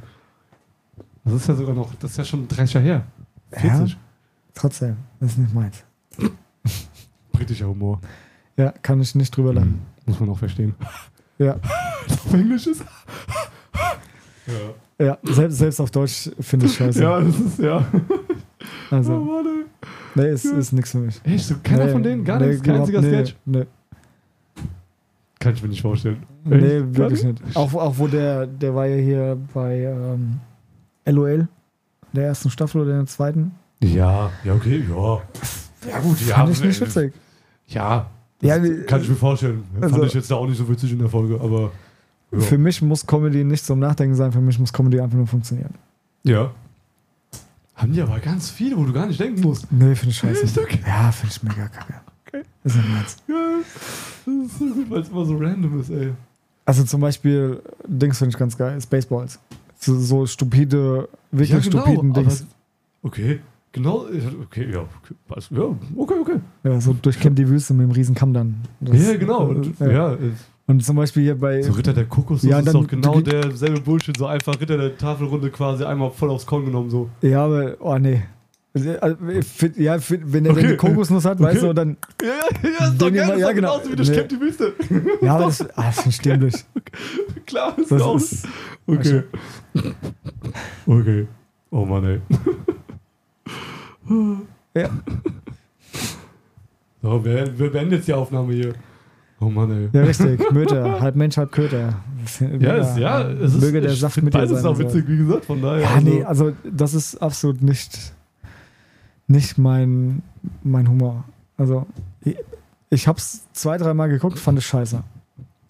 Das 1.23 1.33
ist 1.33 1.47
ja 1.47 1.55
sogar 1.55 1.73
noch, 1.75 1.93
das 1.95 2.11
ist 2.11 2.17
ja 2.17 2.25
schon 2.25 2.47
30 2.47 2.73
Jahre 2.75 2.85
her. 2.85 3.03
40. 3.51 3.97
Trotzdem, 4.53 4.97
das 5.19 5.31
ist 5.31 5.37
nicht 5.37 5.53
meins. 5.53 5.83
Britischer 7.31 7.67
Humor. 7.67 7.99
Ja, 8.57 8.71
kann 8.81 9.01
ich 9.01 9.15
nicht 9.15 9.35
drüber 9.35 9.53
lachen. 9.53 9.81
Muss 10.05 10.19
man 10.19 10.29
auch 10.29 10.37
verstehen. 10.39 10.75
Ja, 11.39 11.55
Auf 12.09 12.33
Englisch 12.33 12.67
ist. 12.67 12.85
ja. 14.45 15.03
ja 15.03 15.17
selbst, 15.23 15.57
selbst 15.57 15.79
auf 15.81 15.89
Deutsch 15.89 16.29
finde 16.39 16.67
ich 16.67 16.75
scheiße. 16.75 17.01
ja, 17.01 17.19
das 17.19 17.39
ist 17.39 17.57
ja. 17.59 17.83
Oh 18.91 18.95
Also, 18.95 19.19
Mann, 19.19 19.45
ey. 19.45 19.65
nee, 20.15 20.29
ist, 20.31 20.45
ist 20.45 20.71
nichts 20.73 20.91
für 20.91 20.99
mich. 20.99 21.19
Echt, 21.23 21.45
so 21.45 21.55
keiner 21.63 21.85
nee, 21.85 21.91
von 21.91 22.03
denen? 22.03 22.23
Gar 22.23 22.39
nee, 22.39 22.47
nichts? 22.47 22.63
Kein 22.63 22.75
einziger 22.75 23.01
nee, 23.01 23.09
Sketch? 23.09 23.35
Nee, 23.45 23.65
Kann 25.39 25.53
ich 25.53 25.61
mir 25.63 25.69
nicht 25.69 25.81
vorstellen. 25.81 26.23
nee 26.45 26.55
Echt? 26.55 26.95
wirklich 26.97 27.21
Gar 27.23 27.31
nicht. 27.31 27.55
Auch, 27.55 27.73
auch 27.73 27.97
wo 27.97 28.07
der, 28.07 28.47
der 28.47 28.73
war 28.75 28.85
ja 28.85 28.95
hier 28.97 29.37
bei 29.53 29.81
ähm, 29.81 30.39
LOL, 31.05 31.47
der 32.13 32.25
ersten 32.27 32.49
Staffel 32.49 32.81
oder 32.81 32.93
der 32.93 33.05
zweiten. 33.07 33.51
Ja, 33.81 34.31
ja, 34.43 34.53
okay, 34.53 34.83
ja. 34.89 35.21
Ja, 35.89 35.99
gut, 35.99 36.21
ja. 36.27 36.35
Fand 36.35 36.51
ich 36.51 36.63
nicht 36.63 36.79
witzig. 36.79 37.13
Ja, 37.67 38.07
Ja, 38.41 38.57
kann 38.85 39.01
ich 39.01 39.09
mir 39.09 39.15
vorstellen. 39.15 39.63
Also- 39.81 39.95
Fand 39.95 40.07
ich 40.07 40.13
jetzt 40.13 40.31
da 40.31 40.35
auch 40.35 40.47
nicht 40.47 40.57
so 40.57 40.67
witzig 40.69 40.91
in 40.93 40.99
der 40.99 41.09
Folge, 41.09 41.39
aber. 41.41 41.71
Ja. 42.31 42.39
Für 42.39 42.57
mich 42.57 42.81
muss 42.81 43.05
Comedy 43.05 43.43
nicht 43.43 43.63
zum 43.65 43.79
Nachdenken 43.79 44.15
sein, 44.15 44.31
für 44.31 44.41
mich 44.41 44.57
muss 44.57 44.71
Comedy 44.73 44.99
einfach 44.99 45.17
nur 45.17 45.27
funktionieren. 45.27 45.73
ja. 46.23 46.51
Haben 47.83 47.91
die 47.93 48.01
aber 48.01 48.19
ganz 48.19 48.49
viele, 48.49 48.77
wo 48.77 48.85
du 48.85 48.93
gar 48.93 49.05
nicht 49.07 49.19
denken 49.19 49.41
musst. 49.41 49.69
Nee, 49.71 49.93
finde 49.95 50.11
ich 50.11 50.17
scheiße. 50.17 50.43
Ist 50.43 50.57
okay. 50.57 50.79
Ja, 50.87 51.11
finde 51.11 51.35
ich 51.35 51.43
mega 51.43 51.67
kacke. 51.67 51.95
Okay. 52.25 52.43
Ist 52.63 52.77
nicht 52.77 52.89
meins. 52.89 53.17
Ja, 53.27 53.35
das 54.25 54.45
ist 54.51 54.59
so 54.59 54.65
gut, 54.73 54.89
weil 54.89 55.01
es 55.01 55.09
immer 55.09 55.25
so 55.25 55.35
random 55.37 55.79
ist, 55.81 55.89
ey. 55.89 56.13
Also 56.65 56.83
zum 56.85 57.01
Beispiel, 57.01 57.61
Dings 57.85 58.17
finde 58.17 58.29
ich 58.29 58.37
ganz 58.39 58.57
geil, 58.57 58.79
Spaceballs. 58.81 59.37
So, 59.77 59.99
so 59.99 60.25
stupide, 60.25 61.09
wirklich 61.31 61.49
ja, 61.49 61.59
genau, 61.59 61.81
stupiden 61.81 62.11
aber- 62.11 62.21
Dings. 62.21 62.45
Okay, 63.01 63.41
genau. 63.73 64.05
Okay, 64.43 64.71
ja. 64.71 64.79
Okay, 64.81 65.51
ja, 65.57 65.65
okay, 65.97 66.13
okay. 66.21 66.39
Ja, 66.63 66.79
so 66.79 66.93
durchkämmt 66.93 67.37
die 67.37 67.49
Wüste 67.49 67.73
mit 67.73 67.85
dem 67.87 67.91
riesen 67.91 68.15
Kamm 68.15 68.33
dann. 68.33 68.61
Das- 68.79 69.05
ja, 69.05 69.17
genau. 69.17 69.47
Und, 69.49 69.81
äh, 69.81 69.93
ja. 69.93 70.17
Und 70.65 70.83
zum 70.83 70.95
Beispiel 70.95 71.23
hier 71.23 71.37
bei. 71.37 71.61
so 71.61 71.73
Ritter 71.73 71.93
der 71.93 72.05
Kokosnuss 72.05 72.49
Ja, 72.49 72.59
ist 72.59 72.67
dann- 72.67 72.73
doch 72.73 72.87
genau 72.87 73.15
du- 73.15 73.21
derselbe 73.31 73.81
Bullshit. 73.81 74.15
So 74.17 74.25
einfach 74.27 74.59
Ritter 74.61 74.77
der 74.77 74.97
Tafelrunde 74.97 75.49
quasi 75.49 75.83
einmal 75.83 76.09
voll 76.11 76.29
aufs 76.29 76.45
Korn 76.45 76.65
genommen. 76.65 76.89
So. 76.89 77.09
Ja, 77.21 77.45
aber, 77.45 77.75
oh 77.79 77.97
nee. 77.97 78.23
Also, 78.75 79.17
find- 79.41 79.77
Ja, 79.77 79.97
wenn 80.09 80.45
er 80.45 80.51
Okay. 80.53 80.67
die 80.69 80.77
Kokosnuss 80.77 81.25
hat, 81.25 81.39
weißt 81.39 81.61
du, 81.61 81.73
dann. 81.73 81.97
Ja, 82.21 82.27
ja, 82.27 82.69
ja, 82.79 82.87
ist 82.87 82.99
doch 83.01 83.07
geil, 83.13 83.17
das 83.27 83.35
ist 83.35 83.39
ja, 83.41 83.51
genau. 83.51 83.73
genauso 83.77 83.91
wie 83.91 83.95
das 83.97 84.09
Nee. 84.09 84.23
Die 84.23 84.39
Wüste. 84.41 84.73
Ja, 85.21 85.35
aber 85.35 85.45
das, 85.45 85.61
ah, 85.77 85.91
das 85.95 86.07
ist 86.07 86.25
dämlich. 86.25 86.55
Klar, 87.45 87.77
ist 87.77 87.91
Das 87.91 88.01
auch. 88.01 88.15
ist, 88.15 88.47
Okay. 88.87 89.23
Okay. 90.87 91.27
Oh 91.71 91.85
Mann, 91.85 92.03
ey. 92.05 92.21
ja. 94.75 94.89
So, 97.01 97.23
wir, 97.25 97.59
wir 97.59 97.71
beenden 97.71 97.95
jetzt 97.95 98.07
die 98.07 98.13
Aufnahme 98.13 98.53
hier. 98.53 98.73
Oh 99.45 99.49
Mann, 99.49 99.69
ey. 99.71 99.89
ja, 99.91 100.03
richtig. 100.03 100.51
Möter. 100.51 101.01
Halb 101.01 101.15
Mensch, 101.15 101.35
halb 101.37 101.51
Köter. 101.51 101.95
Ja, 102.59 102.77
es, 102.77 102.97
ja, 102.97 103.21
es 103.29 103.55
ist, 103.55 103.61
Möge 103.61 103.81
der 103.81 103.93
Saft 103.93 104.21
mit 104.23 104.33
dir 104.33 104.37
beides 104.39 104.61
sein. 104.61 104.71
auch 104.71 104.79
witzig, 104.79 105.05
wie 105.07 105.17
gesagt, 105.17 105.45
von 105.45 105.61
daher. 105.61 105.81
Ja, 105.81 105.89
also, 105.95 106.09
nee, 106.09 106.23
also 106.23 106.53
das 106.71 106.93
ist 106.93 107.17
absolut 107.21 107.61
nicht, 107.61 108.13
nicht 109.27 109.57
mein, 109.57 110.21
mein 110.63 110.87
Humor. 110.87 111.25
Also 111.57 111.85
ich, 112.21 112.37
ich 112.89 113.07
hab's 113.07 113.45
zwei, 113.51 113.77
dreimal 113.77 114.07
geguckt, 114.07 114.39
fand 114.39 114.57
es 114.59 114.63
scheiße. 114.63 115.03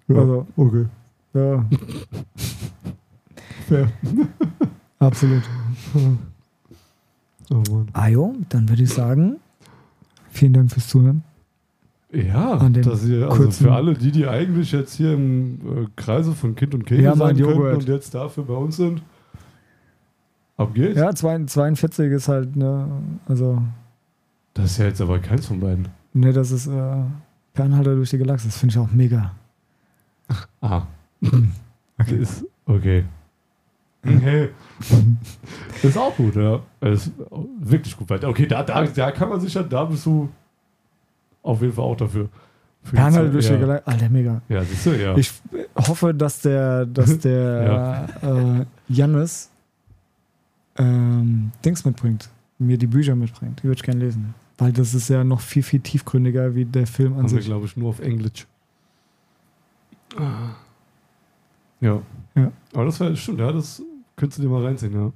Ja. 0.10 0.16
Also, 0.16 0.46
Okay. 0.56 0.86
ja, 1.34 1.66
Fair. 3.68 3.88
absolut. 5.00 5.44
Oh 7.50 7.64
Mann. 7.72 7.88
Ajo, 7.94 8.36
dann 8.50 8.70
würde 8.70 8.84
ich 8.84 8.90
sagen, 8.94 9.38
vielen 10.30 10.54
Dank 10.54 10.72
fürs 10.72 10.88
Zuhören. 10.88 11.24
Ja, 12.14 12.58
dass 12.70 13.06
ihr, 13.06 13.28
also 13.28 13.50
für 13.50 13.72
alle, 13.74 13.96
die, 13.96 14.12
die 14.12 14.28
eigentlich 14.28 14.72
jetzt 14.72 14.94
hier 14.94 15.14
im 15.14 15.56
äh, 15.56 15.88
Kreise 15.96 16.34
von 16.34 16.56
Kind 16.56 16.76
und 16.76 16.86
Kegel 16.86 17.06
Ja, 17.06 17.16
sein 17.16 17.36
könnten 17.36 17.42
Joghurt. 17.52 17.74
und 17.76 17.88
jetzt 17.88 18.14
dafür 18.14 18.44
bei 18.44 18.54
uns 18.54 18.78
sind, 18.78 19.02
ab 20.58 20.74
geht's. 20.76 20.96
Ja, 20.98 21.14
zwei- 21.16 21.44
42 21.44 22.12
ist 22.12 22.28
halt, 22.28 22.56
ne, 22.56 22.88
also, 23.28 23.62
Das 24.54 24.66
ist 24.72 24.78
ja 24.78 24.86
jetzt 24.86 25.02
aber 25.02 25.18
keins 25.20 25.48
von 25.48 25.60
beiden. 25.60 25.88
ne, 26.14 26.32
das 26.34 26.52
ist 26.52 26.68
äh, 26.68 27.04
Fernhalter 27.56 27.96
durch 27.96 28.12
die 28.12 28.20
Galaxis, 28.20 28.50
das 28.52 28.58
finde 28.60 28.74
ich 28.74 28.80
auch 28.80 28.92
mega. 28.92 29.32
Ah, 30.62 30.84
Okay. 32.00 32.16
ist 32.18 32.46
okay. 32.66 33.04
Okay. 34.06 34.50
ist 35.84 35.98
auch 35.98 36.16
gut, 36.16 36.36
ja. 36.36 36.60
Ist 36.82 37.12
wirklich 37.60 37.96
gut. 37.96 38.12
Okay, 38.24 38.46
da, 38.48 38.62
da, 38.64 38.84
da 38.86 39.12
kann 39.12 39.30
man 39.30 39.40
sich 39.40 39.54
ja, 39.54 39.64
da 39.64 39.86
bist 39.86 40.06
du 40.06 40.28
auf 41.44 41.62
jeden 41.62 41.74
Fall 41.74 41.86
auch 41.86 41.98
dafür. 41.98 42.30
Die 42.92 42.96
ja. 42.98 43.06
Alter, 43.06 44.10
mega. 44.10 44.42
Ja, 44.50 44.64
siehst 44.64 44.86
du, 44.86 44.92
ja. 44.92 45.16
Ich 45.16 45.32
hoffe, 45.76 46.14
dass 46.14 46.42
der, 46.42 46.86
dass 46.86 47.18
der 47.20 48.08
äh, 48.22 48.94
Jannis 48.94 49.50
ähm, 50.78 51.52
Dings 51.64 51.86
mitbringt, 51.86 52.30
mir 52.60 52.78
die 52.78 52.88
Bücher 52.88 53.16
mitbringt. 53.16 53.60
Die 53.60 53.64
würde 53.66 53.78
ich 53.78 53.84
gerne 53.84 54.04
lesen. 54.04 54.34
Weil 54.58 54.72
das 54.74 54.94
ist 54.94 55.08
ja 55.10 55.24
noch 55.24 55.40
viel, 55.40 55.64
viel 55.64 55.80
tiefgründiger 55.80 56.56
wie 56.56 56.66
der 56.66 56.86
Film 56.88 57.14
an 57.14 57.20
Haben 57.20 57.32
wir, 57.32 57.38
sich. 57.38 57.46
glaube 57.46 57.66
ich, 57.66 57.78
nur 57.78 57.90
auf 57.90 58.00
Englisch. 58.00 58.46
Ja. 61.80 62.02
Ja. 62.36 62.52
Aber 62.74 62.86
das 62.86 63.00
wäre, 63.00 63.16
stimmt, 63.16 63.40
ja, 63.40 63.52
das 63.52 63.82
könntest 64.16 64.40
du 64.40 64.44
dir 64.44 64.50
mal 64.50 64.64
reinziehen, 64.64 64.94
ja. 64.94 65.12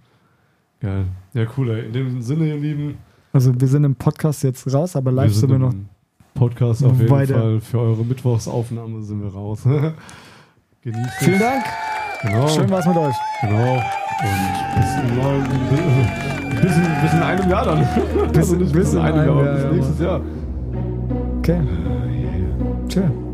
Geil. 0.80 1.06
Ja, 1.34 1.46
cool, 1.58 1.70
ey. 1.70 1.86
In 1.88 1.94
dem 1.94 2.22
Sinne, 2.22 2.48
ihr 2.48 2.58
Lieben, 2.58 2.98
Also 3.34 3.60
wir 3.60 3.68
sind 3.68 3.84
im 3.84 3.96
Podcast 3.96 4.44
jetzt 4.44 4.72
raus, 4.72 4.96
aber 4.96 5.12
live 5.12 5.34
sind 5.34 5.50
wir 5.50 5.60
noch. 5.60 5.74
Podcast 6.38 6.84
auf 6.86 6.98
jeden 7.00 7.10
weiter. 7.10 7.34
Fall. 7.34 7.62
Für 7.62 7.80
eure 7.80 8.06
Mittwochsaufnahme 8.06 9.02
sind 9.02 9.22
wir 9.22 9.34
raus. 9.34 9.64
Genießt 10.82 11.10
Vielen 11.20 11.34
es. 11.34 11.40
Dank. 11.40 11.64
Genau. 12.22 12.48
Schön 12.48 12.70
war's 12.70 12.86
mit 12.86 12.98
euch. 12.98 13.16
Genau. 13.42 13.74
Und 13.74 13.82
bis 16.62 16.76
in, 16.76 16.84
bis, 17.02 17.14
in, 17.14 17.22
einem 17.22 17.50
Jahr 17.50 17.66
dann. 17.66 17.88
Bis- 18.30 18.38
also 18.38 18.56
nicht 18.56 18.74
bis 18.74 18.94
in 18.94 19.00
einem 19.00 19.26
Jahr, 19.28 19.44
Jahr, 19.46 19.56
bis 19.56 19.72
nächstes 19.72 20.00
Jahr. 20.00 20.22
Okay. 21.40 21.60
Tschö. 22.88 23.02
Tschüss. 23.02 23.27